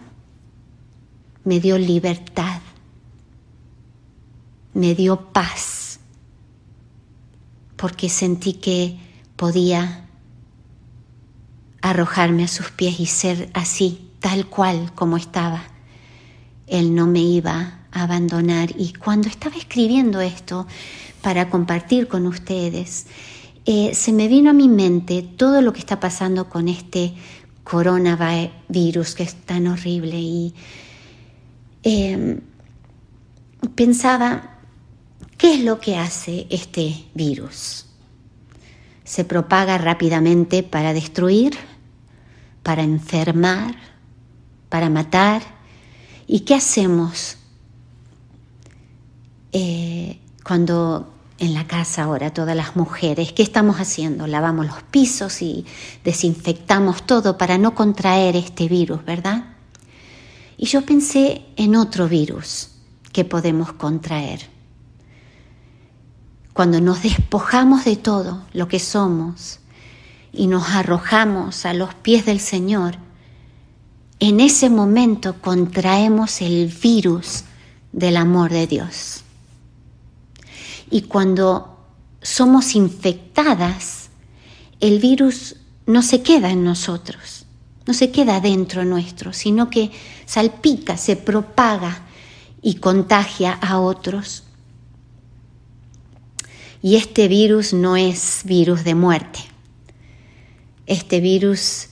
Me 1.45 1.61
dio 1.61 1.79
libertad. 1.79 2.61
Me 4.75 4.97
dio 4.97 5.33
paz. 5.33 6.01
Porque 7.77 8.09
sentí 8.09 8.55
que 8.55 8.99
podía 9.37 10.09
arrojarme 11.81 12.43
a 12.43 12.49
sus 12.49 12.73
pies 12.73 12.99
y 12.99 13.07
ser 13.07 13.51
así, 13.55 14.11
tal 14.19 14.49
cual 14.49 14.93
como 14.97 15.17
estaba. 15.17 15.63
Él 16.67 16.93
no 16.93 17.07
me 17.07 17.21
iba 17.21 17.82
abandonar. 17.93 18.71
Y 18.77 18.95
cuando 18.95 19.29
estaba 19.29 19.57
escribiendo 19.57 20.21
esto 20.21 20.67
para 21.21 21.49
compartir 21.49 22.09
con 22.09 22.27
ustedes, 22.27 23.07
eh, 23.65 23.95
se 23.95 24.13
me 24.13 24.27
vino 24.27 24.51
a 24.51 24.55
mi 24.55 24.69
mente 24.69 25.23
todo 25.23 25.63
lo 25.63 25.73
que 25.73 25.79
está 25.79 26.01
pasando 26.01 26.49
con 26.49 26.69
este 26.69 27.15
coronavirus 27.63 29.15
que 29.15 29.23
es 29.23 29.35
tan 29.35 29.69
horrible 29.69 30.19
y 30.19 30.55
em, 31.85 32.41
pensaba, 33.77 34.59
¿qué 35.39 35.55
es 35.55 35.61
lo 35.61 35.79
que 35.79 35.97
hace 35.97 36.47
este 36.51 37.05
virus? 37.15 37.87
Se 39.05 39.25
propaga 39.25 39.79
rápidamente 39.79 40.63
para 40.63 40.93
destruir, 40.93 41.55
para 42.63 42.83
enfermar, 42.83 43.77
para 44.69 44.89
matar. 44.91 45.43
¿Y 46.27 46.41
qué 46.41 46.55
hacemos 46.55 47.37
eh, 49.53 50.19
cuando 50.45 51.13
en 51.43 51.55
la 51.55 51.67
casa 51.67 52.05
ahora, 52.05 52.33
todas 52.33 52.55
las 52.55 52.77
mujeres. 52.77 53.33
¿Qué 53.33 53.43
estamos 53.43 53.79
haciendo? 53.79 54.29
Lavamos 54.29 54.65
los 54.65 54.83
pisos 54.85 55.43
y 55.43 55.67
desinfectamos 56.05 57.05
todo 57.05 57.37
para 57.37 57.59
no 57.59 57.75
contraer 57.75 58.37
este 58.37 58.69
virus, 58.69 59.05
¿verdad? 59.05 59.47
Y 60.57 60.67
yo 60.67 60.87
pensé 60.87 61.43
en 61.57 61.75
otro 61.75 62.09
virus 62.09 62.69
que 63.13 63.25
podemos 63.25 63.73
contraer. 63.73 64.49
Cuando 66.53 66.81
nos 66.81 67.03
despojamos 67.03 67.85
de 67.85 67.97
todo 67.97 68.45
lo 68.53 68.69
que 68.69 68.79
somos 68.79 69.59
y 70.33 70.47
nos 70.47 70.69
arrojamos 70.69 71.67
a 71.67 71.75
los 71.75 71.93
pies 71.95 72.25
del 72.25 72.39
Señor, 72.39 72.99
en 74.21 74.39
ese 74.39 74.71
momento 74.71 75.41
contraemos 75.41 76.41
el 76.41 76.69
virus 76.69 77.43
del 77.91 78.17
amor 78.17 78.53
de 78.53 78.69
Dios. 78.69 79.25
Y 80.93 81.01
cuando 81.01 81.79
somos 82.21 82.75
infectadas, 82.75 84.11
el 84.79 84.99
virus 84.99 85.57
no 85.87 86.03
se 86.03 86.21
queda 86.21 86.51
en 86.51 86.65
nosotros, 86.65 87.47
no 87.87 87.95
se 87.95 88.11
queda 88.11 88.41
dentro 88.41 88.85
nuestro, 88.85 89.33
sino 89.33 89.71
que 89.71 89.91
salpica, 90.27 90.99
se 90.99 91.17
propaga 91.17 92.03
y 92.61 92.75
contagia 92.75 93.55
a 93.55 93.81
otros. 93.81 94.43
Y 96.83 96.97
este 96.97 97.27
virus 97.27 97.73
no 97.73 97.97
es 97.97 98.43
virus 98.45 98.85
de 98.85 98.95
muerte. 98.95 99.39
Este 100.87 101.21
virus 101.21 101.89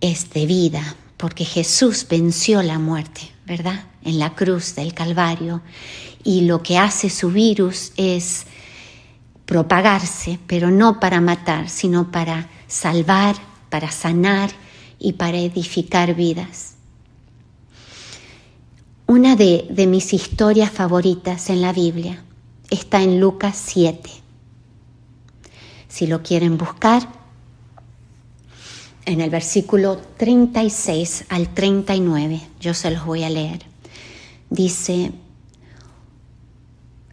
es 0.00 0.30
de 0.30 0.46
vida, 0.46 0.96
porque 1.16 1.44
Jesús 1.44 2.08
venció 2.10 2.60
la 2.64 2.80
muerte, 2.80 3.20
¿verdad? 3.46 3.84
En 4.06 4.18
la 4.18 4.34
cruz 4.34 4.74
del 4.74 4.94
Calvario. 4.94 5.60
Y 6.24 6.42
lo 6.42 6.62
que 6.62 6.78
hace 6.78 7.10
su 7.10 7.30
virus 7.30 7.92
es 7.98 8.46
propagarse, 9.44 10.38
pero 10.46 10.70
no 10.70 10.98
para 10.98 11.20
matar, 11.20 11.68
sino 11.68 12.10
para 12.10 12.48
salvar, 12.66 13.36
para 13.68 13.90
sanar 13.90 14.50
y 14.98 15.14
para 15.14 15.38
edificar 15.38 16.14
vidas. 16.14 16.76
Una 19.08 19.36
de, 19.36 19.68
mis 19.88 20.12
historias 20.12 20.72
favoritas 20.72 21.48
en 21.48 21.62
la 21.62 21.72
Biblia 21.72 22.24
está 22.70 23.02
en 23.02 23.20
Lucas 23.20 23.56
7. 23.64 24.10
Si 25.86 26.08
lo 26.08 26.24
quieren 26.24 26.58
buscar, 26.58 27.08
en 29.04 29.20
el 29.20 29.30
versículo 29.30 29.98
36 30.16 31.26
al 31.28 31.54
39, 31.54 32.40
yo 32.58 32.74
se 32.74 32.90
los 32.90 33.06
voy 33.06 33.22
a 33.22 33.30
leer. 33.30 33.64
Dice 34.50 35.12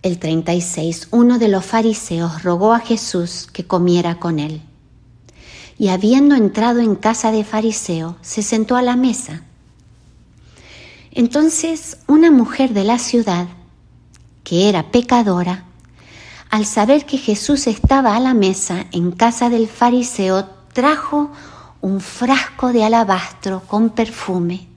el 0.03 0.19
36, 0.19 1.07
uno 1.11 1.39
de 1.39 1.47
los 1.47 1.65
fariseos 1.65 2.43
rogó 2.43 2.73
a 2.73 2.79
Jesús 2.79 3.47
que 3.51 3.65
comiera 3.65 4.19
con 4.19 4.37
él. 4.37 4.61
Y 5.79 5.87
habiendo 5.87 6.35
entrado 6.35 6.81
en 6.81 6.95
casa 6.95 7.31
de 7.31 7.43
fariseo, 7.43 8.17
se 8.21 8.43
sentó 8.43 8.75
a 8.75 8.81
la 8.81 8.95
mesa. 8.95 9.43
Entonces 11.11 11.97
una 12.05 12.31
mujer 12.31 12.73
de 12.73 12.83
la 12.83 12.99
ciudad, 12.99 13.47
que 14.43 14.69
era 14.69 14.91
pecadora, 14.91 15.63
al 16.51 16.65
saber 16.65 17.05
que 17.05 17.17
Jesús 17.17 17.65
estaba 17.65 18.15
a 18.15 18.19
la 18.19 18.35
mesa 18.35 18.85
en 18.91 19.11
casa 19.11 19.49
del 19.49 19.67
fariseo, 19.67 20.49
trajo 20.73 21.31
un 21.81 21.99
frasco 21.99 22.73
de 22.73 22.83
alabastro 22.83 23.63
con 23.65 23.89
perfume 23.89 24.72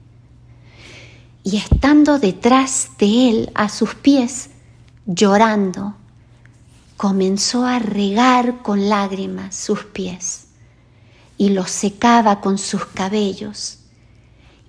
y 1.46 1.58
estando 1.58 2.18
detrás 2.18 2.90
de 2.98 3.30
él 3.30 3.52
a 3.54 3.68
sus 3.68 3.94
pies, 3.94 4.50
llorando, 5.06 5.94
comenzó 6.96 7.64
a 7.64 7.78
regar 7.78 8.62
con 8.62 8.88
lágrimas 8.88 9.54
sus 9.54 9.84
pies 9.84 10.48
y 11.38 11.50
los 11.50 11.70
secaba 11.70 12.40
con 12.40 12.58
sus 12.58 12.84
cabellos 12.86 13.78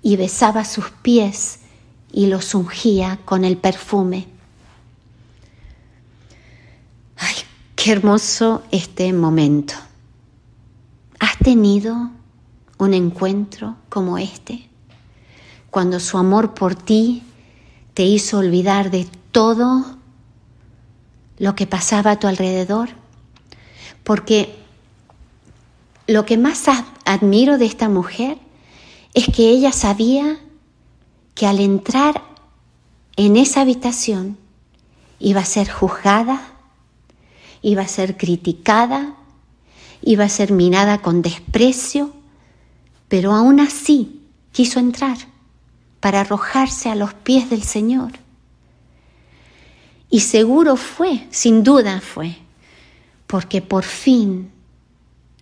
y 0.02 0.14
besaba 0.14 0.64
sus 0.64 0.90
pies 1.02 1.62
y 2.12 2.26
los 2.26 2.54
ungía 2.54 3.18
con 3.24 3.44
el 3.44 3.56
perfume. 3.56 4.28
Ay, 7.16 7.34
qué 7.74 7.90
hermoso 7.90 8.62
este 8.70 9.12
momento. 9.12 9.74
¿Has 11.18 11.36
tenido 11.38 12.12
un 12.78 12.94
encuentro 12.94 13.74
como 13.88 14.16
este, 14.16 14.67
cuando 15.70 16.00
su 16.00 16.18
amor 16.18 16.54
por 16.54 16.74
ti 16.74 17.22
te 17.94 18.04
hizo 18.04 18.38
olvidar 18.38 18.90
de 18.90 19.06
todo 19.32 19.98
lo 21.38 21.54
que 21.54 21.66
pasaba 21.66 22.12
a 22.12 22.18
tu 22.18 22.26
alrededor, 22.26 22.90
porque 24.04 24.56
lo 26.06 26.24
que 26.24 26.38
más 26.38 26.64
admiro 27.04 27.58
de 27.58 27.66
esta 27.66 27.88
mujer 27.88 28.38
es 29.14 29.26
que 29.26 29.50
ella 29.50 29.72
sabía 29.72 30.38
que 31.34 31.46
al 31.46 31.60
entrar 31.60 32.22
en 33.16 33.36
esa 33.36 33.60
habitación 33.60 34.38
iba 35.18 35.40
a 35.40 35.44
ser 35.44 35.70
juzgada, 35.70 36.40
iba 37.62 37.82
a 37.82 37.88
ser 37.88 38.16
criticada, 38.16 39.16
iba 40.02 40.24
a 40.24 40.28
ser 40.28 40.52
mirada 40.52 41.02
con 41.02 41.22
desprecio, 41.22 42.12
pero 43.08 43.34
aún 43.34 43.60
así 43.60 44.22
quiso 44.52 44.78
entrar 44.80 45.18
para 46.00 46.20
arrojarse 46.20 46.88
a 46.88 46.94
los 46.94 47.14
pies 47.14 47.50
del 47.50 47.62
Señor. 47.62 48.12
Y 50.10 50.20
seguro 50.20 50.76
fue, 50.76 51.26
sin 51.30 51.62
duda 51.62 52.00
fue, 52.00 52.36
porque 53.26 53.60
por 53.60 53.84
fin 53.84 54.50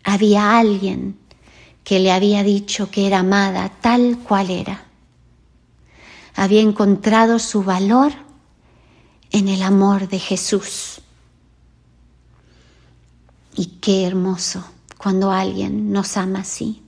había 0.03 0.59
alguien 0.59 1.19
que 1.85 2.01
le 2.01 2.11
había 2.11 2.42
dicho 2.42 2.90
que 2.90 3.07
era 3.07 3.21
amada 3.21 3.71
tal 3.81 4.19
cual 4.19 4.51
era. 4.51 4.85
Había 6.35 6.61
encontrado 6.61 7.38
su 7.38 7.62
valor 7.62 8.12
en 9.31 9.49
el 9.49 9.62
amor 9.62 10.09
de 10.09 10.19
Jesús. 10.19 11.01
Y 13.55 13.66
qué 13.81 14.05
hermoso 14.05 14.64
cuando 14.99 15.31
alguien 15.31 15.92
nos 15.92 16.16
ama 16.16 16.40
así 16.40 16.83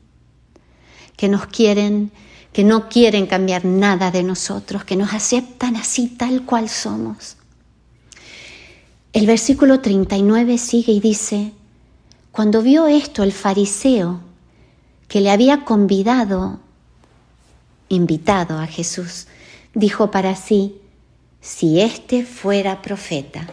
que 1.19 1.29
nos 1.29 1.47
quieren, 1.47 2.13
que 2.53 2.65
no 2.65 2.89
quieren 2.89 3.27
cambiar 3.27 3.65
nada 3.65 4.11
de 4.11 4.23
nosotros, 4.23 4.85
que 4.85 4.97
nos 4.97 5.13
aceptan 5.13 5.77
así 5.77 6.09
tal 6.09 6.45
cual 6.45 6.69
somos. 6.69 7.37
El 9.13 9.27
versículo 9.27 9.81
39 9.81 10.59
sigue 10.59 10.93
y 10.93 11.01
dice, 11.01 11.53
cuando 12.33 12.63
vio 12.63 12.87
esto 12.87 13.23
el 13.23 13.33
fariseo 13.33 14.21
que 15.09 15.21
le 15.21 15.31
había 15.31 15.65
convidado, 15.65 16.61
invitado 17.89 18.59
a 18.59 18.67
Jesús, 18.67 19.27
dijo 19.75 20.11
para 20.11 20.37
sí, 20.37 20.77
si 21.41 21.81
éste 21.81 22.25
fuera 22.25 22.83
profeta, 22.83 23.47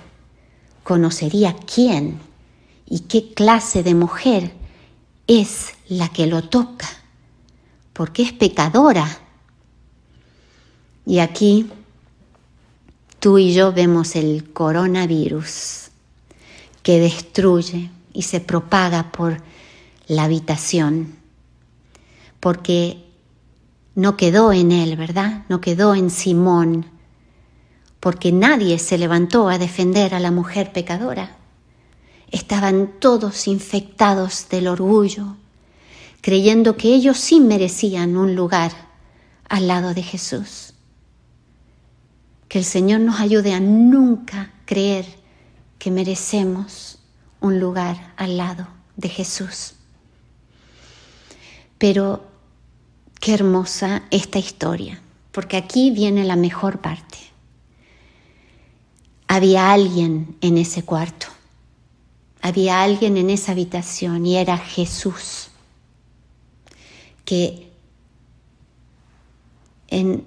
conocería 0.84 1.56
quién 1.56 2.20
y 2.88 3.02
qué 3.02 3.34
clase 3.34 3.84
de 3.84 3.96
mujer 3.96 4.52
es 5.28 5.74
la 5.88 6.10
que 6.10 6.28
lo 6.28 6.44
toca 6.44 7.05
porque 7.96 8.24
es 8.24 8.34
pecadora. 8.34 9.08
Y 11.06 11.20
aquí 11.20 11.70
tú 13.20 13.38
y 13.38 13.54
yo 13.54 13.72
vemos 13.72 14.18
el 14.18 14.52
coronavirus 14.52 15.92
que 16.84 17.00
destruye 17.00 17.90
y 18.12 18.24
se 18.24 18.42
propaga 18.42 19.14
por 19.14 19.42
la 20.08 20.26
habitación, 20.26 21.16
porque 22.42 23.02
no 23.96 24.18
quedó 24.18 24.52
en 24.52 24.74
él, 24.74 24.98
¿verdad? 24.98 25.46
No 25.48 25.62
quedó 25.62 25.96
en 25.96 26.10
Simón, 26.10 26.86
porque 28.02 28.34
nadie 28.34 28.78
se 28.78 28.98
levantó 28.98 29.48
a 29.48 29.58
defender 29.58 30.14
a 30.14 30.20
la 30.20 30.32
mujer 30.32 30.74
pecadora. 30.74 31.38
Estaban 32.30 33.00
todos 33.00 33.48
infectados 33.48 34.50
del 34.50 34.68
orgullo, 34.68 35.38
creyendo 36.26 36.76
que 36.76 36.96
ellos 36.96 37.20
sí 37.20 37.40
merecían 37.40 38.18
un 38.18 38.34
lugar 38.34 38.72
al 39.48 39.68
lado 39.68 39.94
de 39.94 40.02
Jesús. 40.02 40.74
Que 42.48 42.58
el 42.58 42.66
Señor 42.66 43.02
nos 43.02 43.20
ayude 43.20 43.54
a 43.54 43.60
nunca 43.60 44.52
creer 44.66 45.06
que 45.78 45.92
merecemos 45.92 46.98
un 47.42 47.60
lugar 47.60 48.16
al 48.18 48.38
lado 48.38 48.68
de 48.96 49.10
Jesús. 49.10 49.76
Pero 51.78 52.26
qué 53.22 53.36
hermosa 53.36 54.02
esta 54.10 54.40
historia, 54.40 55.00
porque 55.32 55.58
aquí 55.58 55.92
viene 55.92 56.24
la 56.24 56.36
mejor 56.36 56.82
parte. 56.82 57.20
Había 59.28 59.72
alguien 59.72 60.36
en 60.42 60.58
ese 60.58 60.82
cuarto, 60.82 61.28
había 62.42 62.82
alguien 62.82 63.16
en 63.16 63.30
esa 63.30 63.52
habitación 63.52 64.26
y 64.26 64.38
era 64.38 64.58
Jesús 64.58 65.52
que 67.26 67.70
en, 69.88 70.24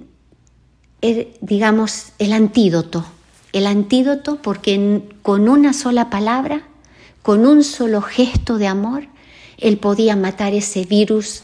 digamos, 1.40 2.12
el 2.18 2.32
antídoto 2.32 3.04
el 3.52 3.66
antídoto 3.66 4.36
porque 4.42 5.02
con 5.22 5.48
una 5.48 5.72
sola 5.72 6.10
palabra, 6.10 6.62
con 7.22 7.46
un 7.46 7.64
solo 7.64 8.02
gesto 8.02 8.58
de 8.58 8.66
amor, 8.66 9.06
él 9.56 9.78
podía 9.78 10.16
matar 10.16 10.54
ese 10.54 10.84
virus 10.84 11.42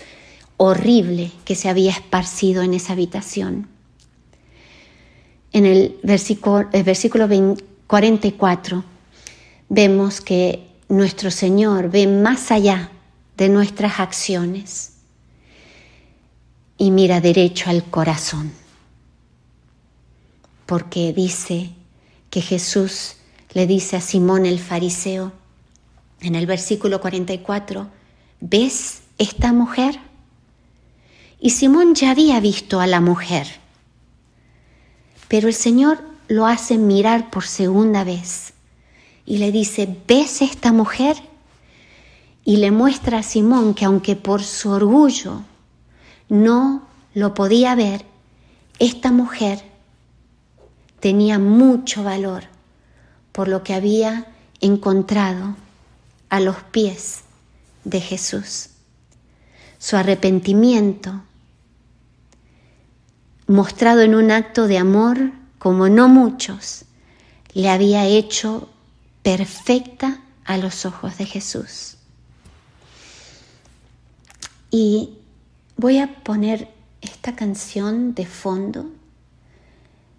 horrible 0.56 1.32
que 1.44 1.54
se 1.54 1.68
había 1.68 1.90
esparcido 1.90 2.62
en 2.62 2.74
esa 2.74 2.92
habitación. 2.92 3.68
En 5.52 5.66
el 5.66 5.96
versículo 6.02 7.28
44 7.86 8.84
vemos 9.68 10.20
que 10.20 10.66
nuestro 10.88 11.30
Señor 11.30 11.90
ve 11.90 12.06
más 12.06 12.50
allá 12.50 12.90
de 13.36 13.48
nuestras 13.48 13.98
acciones 13.98 14.93
y 16.76 16.90
mira 16.90 17.20
derecho 17.20 17.70
al 17.70 17.84
corazón, 17.84 18.52
porque 20.66 21.12
dice 21.12 21.70
que 22.30 22.40
Jesús 22.40 23.16
le 23.52 23.66
dice 23.66 23.96
a 23.96 24.00
Simón 24.00 24.46
el 24.46 24.58
fariseo 24.58 25.32
en 26.20 26.34
el 26.34 26.46
versículo 26.46 27.00
44, 27.00 27.88
¿ves 28.40 29.02
esta 29.18 29.52
mujer? 29.52 29.98
Y 31.40 31.50
Simón 31.50 31.94
ya 31.94 32.10
había 32.10 32.40
visto 32.40 32.80
a 32.80 32.86
la 32.86 33.00
mujer, 33.00 33.46
pero 35.28 35.48
el 35.48 35.54
Señor 35.54 36.02
lo 36.28 36.46
hace 36.46 36.78
mirar 36.78 37.30
por 37.30 37.44
segunda 37.44 38.02
vez 38.02 38.54
y 39.26 39.38
le 39.38 39.52
dice, 39.52 39.96
¿ves 40.08 40.42
esta 40.42 40.72
mujer? 40.72 41.16
Y 42.44 42.56
le 42.58 42.70
muestra 42.70 43.18
a 43.18 43.22
Simón 43.22 43.74
que 43.74 43.84
aunque 43.84 44.16
por 44.16 44.42
su 44.42 44.70
orgullo 44.70 45.42
no 46.28 46.86
lo 47.14 47.34
podía 47.34 47.74
ver, 47.74 48.04
esta 48.78 49.12
mujer 49.12 49.62
tenía 51.00 51.38
mucho 51.38 52.02
valor 52.02 52.44
por 53.32 53.48
lo 53.48 53.62
que 53.62 53.74
había 53.74 54.26
encontrado 54.60 55.56
a 56.30 56.40
los 56.40 56.56
pies 56.56 57.20
de 57.84 58.00
Jesús. 58.00 58.70
Su 59.78 59.96
arrepentimiento, 59.96 61.22
mostrado 63.46 64.00
en 64.00 64.14
un 64.14 64.30
acto 64.30 64.66
de 64.66 64.78
amor 64.78 65.32
como 65.58 65.88
no 65.88 66.08
muchos, 66.08 66.84
le 67.52 67.68
había 67.68 68.06
hecho 68.06 68.68
perfecta 69.22 70.20
a 70.44 70.56
los 70.56 70.86
ojos 70.86 71.18
de 71.18 71.26
Jesús. 71.26 71.96
Y 74.70 75.18
voy 75.76 75.98
a 75.98 76.22
poner 76.22 76.68
esta 77.00 77.34
canción 77.36 78.14
de 78.14 78.26
fondo 78.26 78.86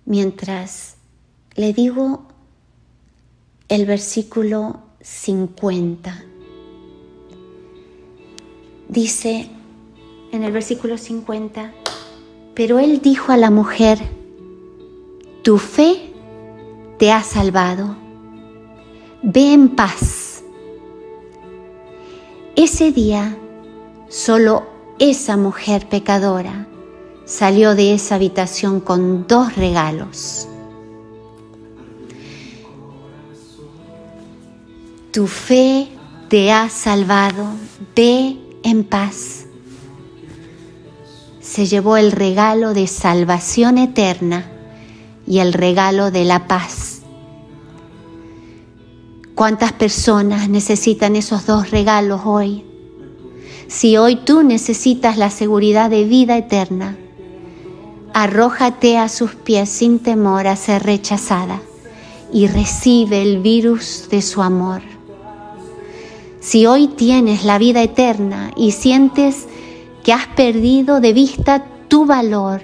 mientras 0.06 0.96
le 1.56 1.74
digo 1.74 2.24
el 3.70 3.86
versículo 3.86 4.82
50. 5.02 6.24
Dice 8.88 9.50
en 10.32 10.44
el 10.44 10.52
versículo 10.52 10.98
50, 10.98 11.74
pero 12.54 12.80
él 12.80 13.02
dijo 13.02 13.32
a 13.32 13.38
la 13.38 13.50
mujer, 13.50 14.00
tu 15.44 15.58
fe 15.58 16.14
te 17.00 17.12
ha 17.12 17.24
salvado 17.24 18.06
ve 19.26 19.54
en 19.54 19.70
paz. 19.70 20.44
Ese 22.56 22.92
día, 22.92 23.36
solo 24.08 24.64
esa 25.00 25.38
mujer 25.38 25.88
pecadora 25.88 26.68
salió 27.26 27.76
de 27.76 27.94
esa 27.94 28.16
habitación 28.16 28.80
con 28.80 29.28
dos 29.28 29.56
regalos. 29.56 30.48
Tu 35.12 35.28
fe 35.28 35.88
te 36.30 36.52
ha 36.52 36.70
salvado, 36.70 37.46
ve 37.96 38.38
en 38.64 38.84
paz. 38.84 39.46
Se 41.40 41.66
llevó 41.66 41.98
el 41.98 42.12
regalo 42.12 42.74
de 42.74 42.88
salvación 42.88 43.78
eterna 43.78 44.52
y 45.26 45.40
el 45.40 45.54
regalo 45.54 46.12
de 46.12 46.26
la 46.26 46.48
paz 46.48 46.96
¿Cuántas 49.36 49.74
personas 49.74 50.48
necesitan 50.48 51.18
esos 51.18 51.46
dos 51.46 51.70
regalos 51.70 52.22
hoy? 52.24 52.64
Si 53.68 53.98
hoy 53.98 54.16
tú 54.16 54.44
necesitas 54.44 55.18
la 55.18 55.32
seguridad 55.32 55.90
de 55.90 56.06
vida 56.06 56.38
eterna, 56.38 56.96
arrójate 58.14 58.98
a 58.98 59.10
sus 59.10 59.34
pies 59.34 59.70
sin 59.70 60.00
temor 60.00 60.48
a 60.48 60.56
ser 60.56 60.84
rechazada 60.84 61.62
y 62.32 62.48
recibe 62.48 63.24
el 63.24 63.40
virus 63.40 64.08
de 64.10 64.22
su 64.22 64.44
amor. 64.44 64.82
Si 66.42 66.68
hoy 66.68 66.88
tienes 66.88 67.44
la 67.44 67.58
vida 67.58 67.82
eterna 67.82 68.52
y 68.56 68.72
sientes 68.72 69.48
que 70.04 70.14
has 70.14 70.28
perdido 70.28 71.02
de 71.02 71.14
vista 71.14 71.66
tu 71.88 72.06
valor, 72.06 72.62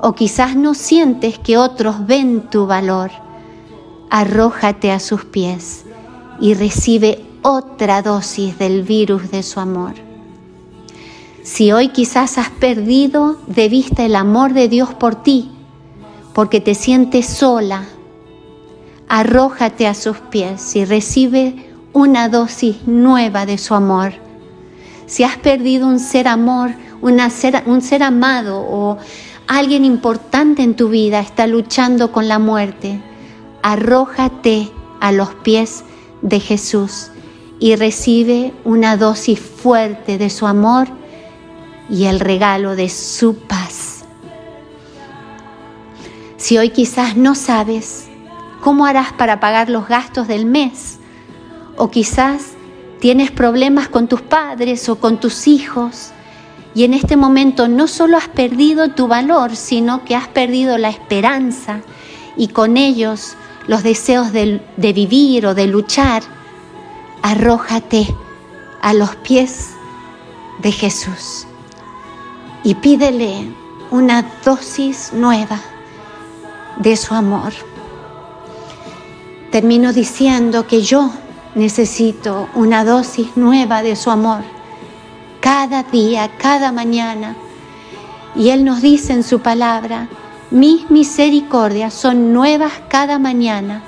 o 0.00 0.14
quizás 0.14 0.54
no 0.54 0.74
sientes 0.74 1.40
que 1.40 1.58
otros 1.58 2.06
ven 2.06 2.48
tu 2.50 2.66
valor, 2.66 3.10
arrójate 4.10 4.92
a 4.92 5.00
sus 5.00 5.24
pies 5.24 5.84
y 6.40 6.54
recibe 6.54 7.24
otra 7.42 8.00
dosis 8.00 8.58
del 8.58 8.82
virus 8.84 9.30
de 9.32 9.42
su 9.42 9.58
amor. 9.58 10.09
Si 11.42 11.72
hoy 11.72 11.88
quizás 11.88 12.36
has 12.36 12.50
perdido 12.50 13.38
de 13.46 13.70
vista 13.70 14.04
el 14.04 14.14
amor 14.14 14.52
de 14.52 14.68
Dios 14.68 14.92
por 14.92 15.22
ti, 15.22 15.50
porque 16.34 16.60
te 16.60 16.74
sientes 16.74 17.26
sola, 17.26 17.84
arrójate 19.08 19.86
a 19.86 19.94
sus 19.94 20.18
pies 20.18 20.76
y 20.76 20.84
recibe 20.84 21.70
una 21.94 22.28
dosis 22.28 22.86
nueva 22.86 23.46
de 23.46 23.56
su 23.56 23.74
amor. 23.74 24.12
Si 25.06 25.24
has 25.24 25.38
perdido 25.38 25.88
un 25.88 25.98
ser 25.98 26.28
amor, 26.28 26.72
ser, 27.30 27.62
un 27.66 27.80
ser 27.80 28.02
amado 28.02 28.60
o 28.60 28.98
alguien 29.46 29.86
importante 29.86 30.62
en 30.62 30.76
tu 30.76 30.90
vida 30.90 31.20
está 31.20 31.46
luchando 31.46 32.12
con 32.12 32.28
la 32.28 32.38
muerte, 32.38 33.00
arrójate 33.62 34.70
a 35.00 35.10
los 35.10 35.34
pies 35.36 35.84
de 36.20 36.38
Jesús 36.38 37.10
y 37.58 37.76
recibe 37.76 38.52
una 38.64 38.98
dosis 38.98 39.40
fuerte 39.40 40.18
de 40.18 40.28
su 40.28 40.46
amor 40.46 40.99
y 41.90 42.04
el 42.04 42.20
regalo 42.20 42.76
de 42.76 42.88
su 42.88 43.34
paz. 43.34 44.04
Si 46.36 46.56
hoy 46.56 46.70
quizás 46.70 47.16
no 47.16 47.34
sabes 47.34 48.08
cómo 48.62 48.86
harás 48.86 49.12
para 49.12 49.40
pagar 49.40 49.68
los 49.68 49.88
gastos 49.88 50.28
del 50.28 50.46
mes, 50.46 50.98
o 51.76 51.90
quizás 51.90 52.52
tienes 53.00 53.30
problemas 53.30 53.88
con 53.88 54.06
tus 54.06 54.20
padres 54.20 54.88
o 54.88 54.98
con 54.98 55.18
tus 55.18 55.48
hijos, 55.48 56.12
y 56.74 56.84
en 56.84 56.94
este 56.94 57.16
momento 57.16 57.66
no 57.66 57.88
solo 57.88 58.16
has 58.16 58.28
perdido 58.28 58.90
tu 58.90 59.08
valor, 59.08 59.56
sino 59.56 60.04
que 60.04 60.14
has 60.14 60.28
perdido 60.28 60.78
la 60.78 60.88
esperanza 60.88 61.80
y 62.36 62.48
con 62.48 62.76
ellos 62.76 63.36
los 63.66 63.82
deseos 63.82 64.32
de, 64.32 64.62
vivir 64.76 65.46
o 65.46 65.54
de 65.54 65.66
luchar, 65.66 66.22
arrójate 67.22 68.06
a 68.80 68.94
los 68.94 69.16
pies 69.16 69.70
de 70.62 70.70
Jesús 70.70 71.46
y 72.62 72.74
pídele 72.74 73.52
una 73.90 74.24
dosis 74.44 75.12
nueva 75.12 75.58
de 76.78 76.96
su 76.96 77.14
amor. 77.14 77.52
Termino 79.50 79.92
diciendo 79.92 80.66
que 80.66 80.82
yo 80.82 81.10
necesito 81.54 82.48
una 82.54 82.84
dosis 82.84 83.36
nueva 83.36 83.82
de 83.82 83.96
su 83.96 84.10
amor 84.10 84.42
cada 85.40 85.82
día, 85.82 86.30
cada 86.38 86.70
mañana. 86.70 87.34
Y 88.36 88.50
Él 88.50 88.64
nos 88.64 88.80
dice 88.82 89.12
en 89.12 89.24
su 89.24 89.40
palabra, 89.40 90.08
mis 90.50 90.90
misericordias 90.90 91.94
son 91.94 92.32
nuevas 92.32 92.72
cada 92.88 93.18
mañana. 93.18 93.82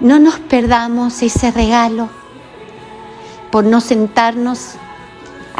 No 0.00 0.18
nos 0.18 0.38
perdamos 0.40 1.22
ese 1.22 1.50
regalo 1.50 2.08
por 3.50 3.64
no 3.64 3.80
sentarnos 3.80 4.74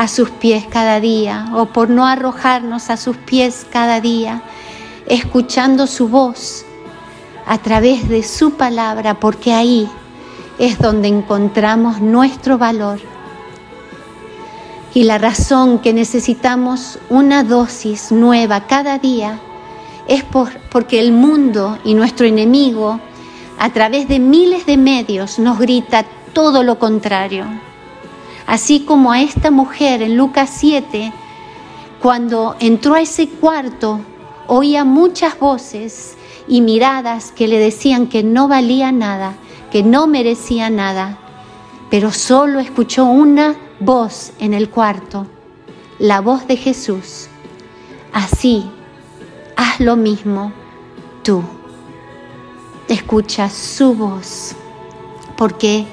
a 0.01 0.09
sus 0.09 0.31
pies 0.31 0.65
cada 0.67 0.99
día 0.99 1.51
o 1.53 1.67
por 1.67 1.91
no 1.91 2.07
arrojarnos 2.07 2.89
a 2.89 2.97
sus 2.97 3.19
pies 3.19 3.67
cada 3.71 4.01
día, 4.01 4.43
escuchando 5.07 5.87
su 5.87 6.09
voz 6.09 6.65
a 7.47 7.59
través 7.59 8.09
de 8.09 8.23
su 8.23 8.53
palabra, 8.53 9.21
porque 9.21 9.53
ahí 9.53 9.87
es 10.59 10.79
donde 10.79 11.09
encontramos 11.09 12.01
nuestro 12.01 12.57
valor. 12.57 12.99
Y 14.95 15.03
la 15.05 15.19
razón 15.19 15.81
que 15.81 15.93
necesitamos 15.93 16.99
una 17.11 17.45
dosis 17.45 18.11
nueva 18.11 18.67
cada 18.67 18.99
día 18.99 19.39
es 20.09 20.25
porque 20.25 20.99
el 20.99 21.13
mundo 21.13 21.77
y 21.85 21.93
nuestro 21.93 22.27
enemigo 22.27 22.99
a 23.59 23.69
través 23.69 24.09
de 24.09 24.19
miles 24.19 24.65
de 24.65 24.79
medios 24.79 25.39
nos 25.39 25.59
grita 25.59 26.07
todo 26.33 26.63
lo 26.63 26.79
contrario. 26.79 27.45
Así 28.51 28.81
como 28.81 29.13
a 29.13 29.23
esta 29.23 29.53
mujer 29.53 30.03
en 30.03 30.17
Lucas 30.17 30.51
7, 30.55 31.13
cuando 32.03 32.57
entró 32.59 32.95
a 32.95 33.01
ese 33.01 33.29
cuarto, 33.29 34.01
oía 34.49 34.85
muchas 34.85 35.39
voces 35.39 36.17
y 36.49 36.61
miradas 36.61 37.31
que 37.31 37.47
le 37.47 37.61
decían 37.61 38.09
que 38.09 38.25
no 38.25 38.49
valía 38.49 38.91
nada, 38.91 39.35
que 39.71 39.85
no 39.85 40.09
merecía 40.09 40.69
nada, 40.69 41.17
pero 41.91 42.11
solo 42.11 42.59
escuchó 42.59 43.05
una 43.05 43.55
voz 43.79 44.33
en 44.41 44.53
el 44.53 44.69
cuarto, 44.69 45.29
la 46.01 46.21
voz 46.21 46.49
de 46.49 46.57
Jesús. 46.57 47.29
Así, 48.13 48.69
haz 49.55 49.79
lo 49.79 49.95
mismo 49.95 50.53
tú. 51.23 51.45
Escucha 52.89 53.49
su 53.49 53.95
voz, 53.95 54.57
porque 55.37 55.87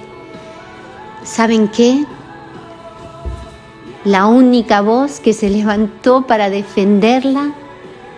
¿saben 1.24 1.68
qué? 1.68 2.04
La 4.08 4.26
única 4.28 4.80
voz 4.80 5.20
que 5.20 5.34
se 5.34 5.50
levantó 5.50 6.26
para 6.28 6.50
defenderla 6.50 7.54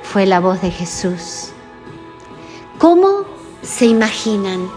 fue 0.04 0.28
la 0.28 0.40
voz 0.40 0.62
de 0.62 0.70
Jesús. 0.70 1.50
¿Cómo 2.78 3.26
se 3.64 3.88
imaginan 3.88 4.70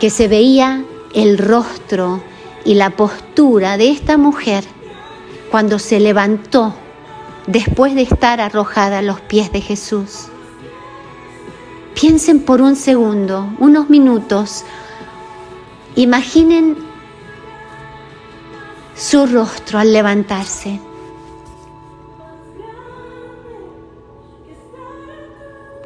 que 0.00 0.10
se 0.10 0.26
veía 0.26 0.82
el 1.14 1.38
rostro 1.38 2.20
y 2.64 2.74
la 2.74 2.90
postura 2.90 3.76
de 3.76 3.92
esta 3.92 4.18
mujer 4.18 4.64
cuando 5.52 5.78
se 5.78 6.00
levantó 6.00 6.74
después 7.46 7.94
de 7.94 8.02
estar 8.02 8.40
arrojada 8.40 8.98
a 8.98 9.02
los 9.02 9.20
pies 9.20 9.52
de 9.52 9.60
Jesús? 9.60 10.30
Piensen 11.94 12.40
por 12.40 12.60
un 12.60 12.74
segundo, 12.74 13.48
unos 13.60 13.88
minutos, 13.88 14.64
imaginen 15.94 16.89
su 19.00 19.24
rostro 19.24 19.78
al 19.78 19.94
levantarse. 19.94 20.78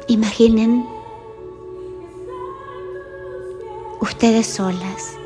Imaginen 0.09 0.85
ustedes 4.01 4.47
solas. 4.47 5.17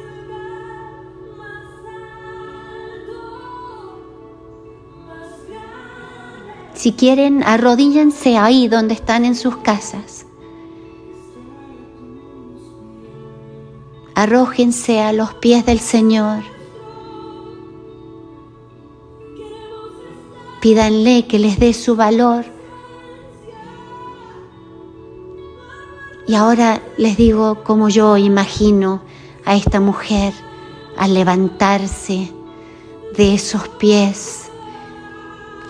Si 6.75 6.93
quieren, 6.93 7.43
arrodíllense 7.43 8.37
ahí 8.37 8.67
donde 8.67 8.93
están 8.93 9.25
en 9.25 9.33
sus 9.33 9.57
casas. 9.57 10.27
Arrójense 14.13 15.01
a 15.01 15.11
los 15.11 15.33
pies 15.33 15.65
del 15.65 15.79
Señor. 15.79 16.58
Pídanle 20.61 21.25
que 21.27 21.39
les 21.39 21.59
dé 21.59 21.73
su 21.73 21.95
valor 21.95 22.45
Y 26.29 26.35
ahora 26.35 26.79
les 26.97 27.17
digo 27.17 27.63
como 27.63 27.89
yo 27.89 28.15
imagino 28.15 29.01
a 29.45 29.55
esta 29.55 29.79
mujer 29.79 30.31
al 30.95 31.15
levantarse 31.15 32.31
de 33.17 33.33
esos 33.33 33.67
pies. 33.67 34.51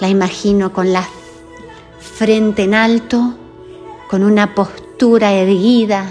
La 0.02 0.10
imagino 0.10 0.73
con 0.73 0.91
la 0.91 1.08
frente 1.97 2.63
en 2.63 2.73
alto, 2.73 3.36
con 4.10 4.25
una 4.25 4.54
postura 4.54 5.32
erguida 5.32 6.06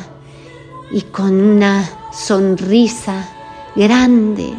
y 0.91 1.03
con 1.03 1.39
una 1.43 1.87
sonrisa 2.11 3.29
grande, 3.77 4.55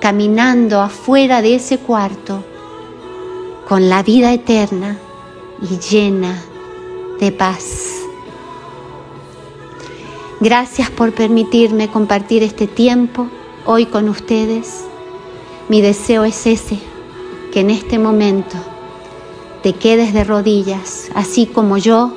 caminando 0.00 0.80
afuera 0.80 1.42
de 1.42 1.56
ese 1.56 1.76
cuarto 1.76 2.42
con 3.70 3.88
la 3.88 4.02
vida 4.02 4.32
eterna 4.32 4.98
y 5.62 5.78
llena 5.78 6.42
de 7.20 7.30
paz. 7.30 8.00
Gracias 10.40 10.90
por 10.90 11.12
permitirme 11.12 11.88
compartir 11.88 12.42
este 12.42 12.66
tiempo 12.66 13.28
hoy 13.66 13.86
con 13.86 14.08
ustedes. 14.08 14.86
Mi 15.68 15.82
deseo 15.82 16.24
es 16.24 16.48
ese, 16.48 16.80
que 17.52 17.60
en 17.60 17.70
este 17.70 18.00
momento 18.00 18.56
te 19.62 19.72
quedes 19.74 20.12
de 20.14 20.24
rodillas, 20.24 21.08
así 21.14 21.46
como 21.46 21.78
yo 21.78 22.12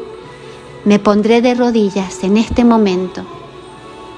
me 0.85 0.97
pondré 0.97 1.43
de 1.43 1.53
rodillas 1.53 2.23
en 2.23 2.37
este 2.37 2.63
momento 2.63 3.25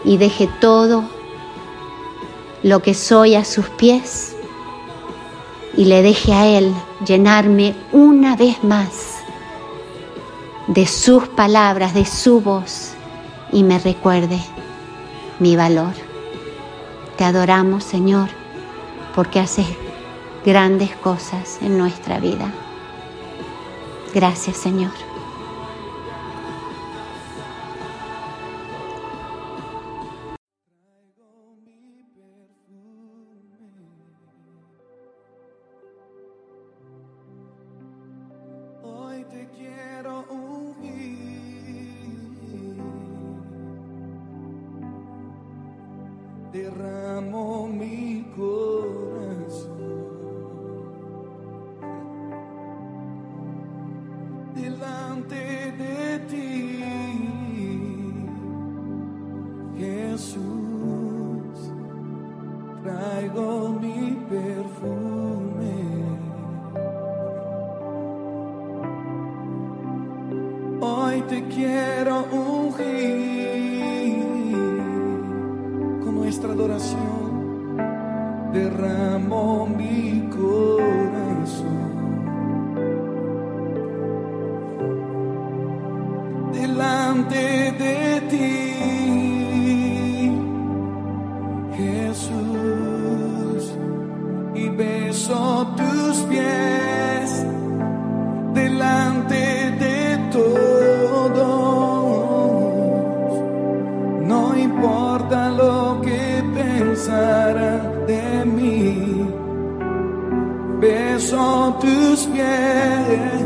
y 0.06 0.16
deje 0.16 0.50
todo 0.62 1.04
lo 2.64 2.82
que 2.82 2.94
soy 2.94 3.36
a 3.36 3.44
sus 3.44 3.68
pies 3.72 4.35
y 5.78 5.86
le 5.86 6.02
deje 6.02 6.34
a 6.34 6.48
Él 6.48 6.74
llenarme 7.06 7.76
una 7.92 8.36
vez 8.36 8.64
más 8.64 9.16
de 10.68 10.88
sus 10.88 11.28
palabras, 11.28 11.94
de 11.94 12.06
su 12.06 12.42
voz 12.42 12.94
y 13.52 13.64
me 13.64 13.80
recuerde 13.80 14.40
mi 15.40 15.56
valor. 15.56 15.94
Te 17.18 17.24
adoramos, 17.24 17.84
Señor, 17.84 18.30
porque 19.14 19.40
haces 19.40 19.68
grandes 20.46 20.96
cosas 20.96 21.60
en 21.62 21.78
nuestra 21.78 22.20
vida. 22.20 22.52
Gracias, 24.14 24.58
Señor. 24.58 25.15
derramo 46.56 47.68
mi 47.68 48.26
corazón 48.34 49.76
delante 54.56 55.36
de 55.82 56.20
ti, 56.30 56.86
Jesús, 59.78 61.58
traigo 62.84 63.78
mi 63.82 64.18
perfume. 64.30 65.05
que 111.16 111.22
son 111.22 111.80
tus 111.80 112.28
pies 112.34 113.42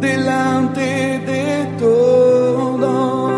delante 0.00 1.18
de 1.30 1.66
todos. 1.78 3.30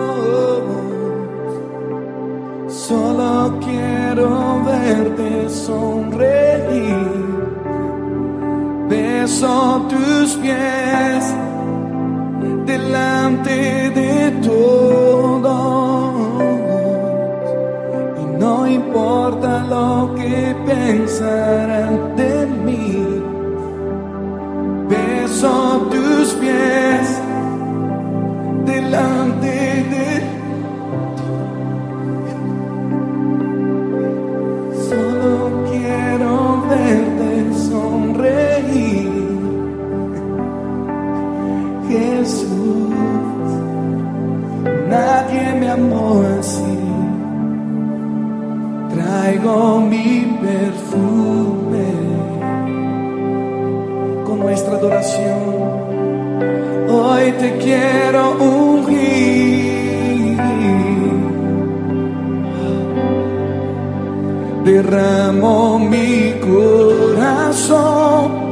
Solo 2.69 3.59
quiero 3.65 4.63
verte 4.65 5.49
sonreír. 5.49 7.11
Beso 8.89 9.87
tus 9.89 10.37
pies 10.37 11.35
delante 12.65 13.91
de 13.91 14.31
todos. 14.51 16.15
Y 18.23 18.25
no 18.39 18.69
importa 18.69 19.65
lo 19.65 20.15
que 20.15 20.55
pensarán 20.65 22.15
de 22.15 22.36
son 25.41 25.91
tus 25.91 26.33
pies 26.41 27.07
delante 28.65 29.57
de. 29.93 30.09
Solo 34.89 35.35
quiero 35.71 36.33
verte 36.71 37.31
sonreír, 37.69 39.13
Jesús. 41.89 42.95
Nadie 44.89 45.47
me 45.61 45.69
amó 45.71 46.23
así. 46.39 46.79
Traigo 48.95 49.81
nuestra 54.57 54.77
adoración. 54.77 55.43
Hoy 56.89 57.33
te 57.33 57.59
quiero 57.59 58.39
ungir. 58.41 60.39
Derramo 64.65 65.79
mi 65.79 66.33
corazón. 66.41 68.47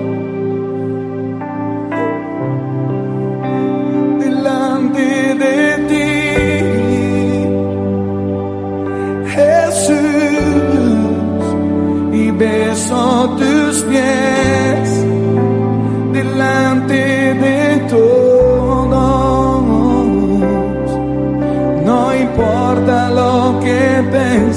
beso 12.37 13.37
tus 13.39 13.85
pies. 13.85 14.74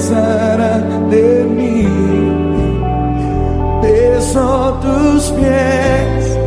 pensará 0.08 0.78
de 1.10 1.44
mí. 1.44 1.86
Beso 3.82 4.78
tus 4.82 5.30
pies 5.32 6.38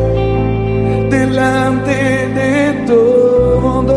delante 1.09 2.27
de 2.39 2.85
todos. 2.87 3.91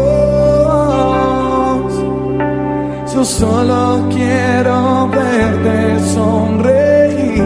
Yo 3.14 3.24
solo 3.24 4.08
quiero 4.10 5.08
verte 5.08 6.00
sonreír. 6.14 7.42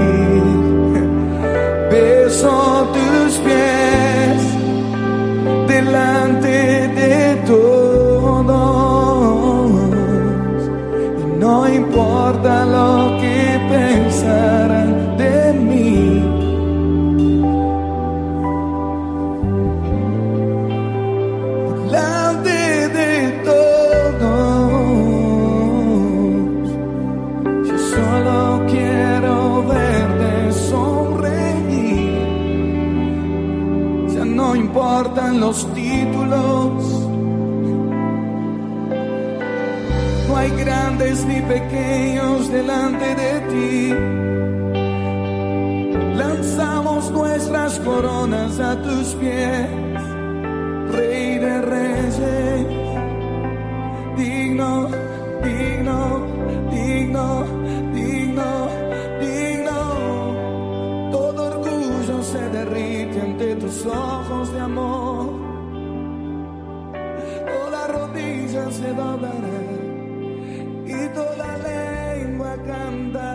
Beso 1.91 2.68
rodillas 68.59 68.75
se 68.75 68.89
doblarán 68.89 69.79
y 70.87 71.09
toda 71.15 71.59
lengua 71.59 72.57
cantará. 72.67 73.28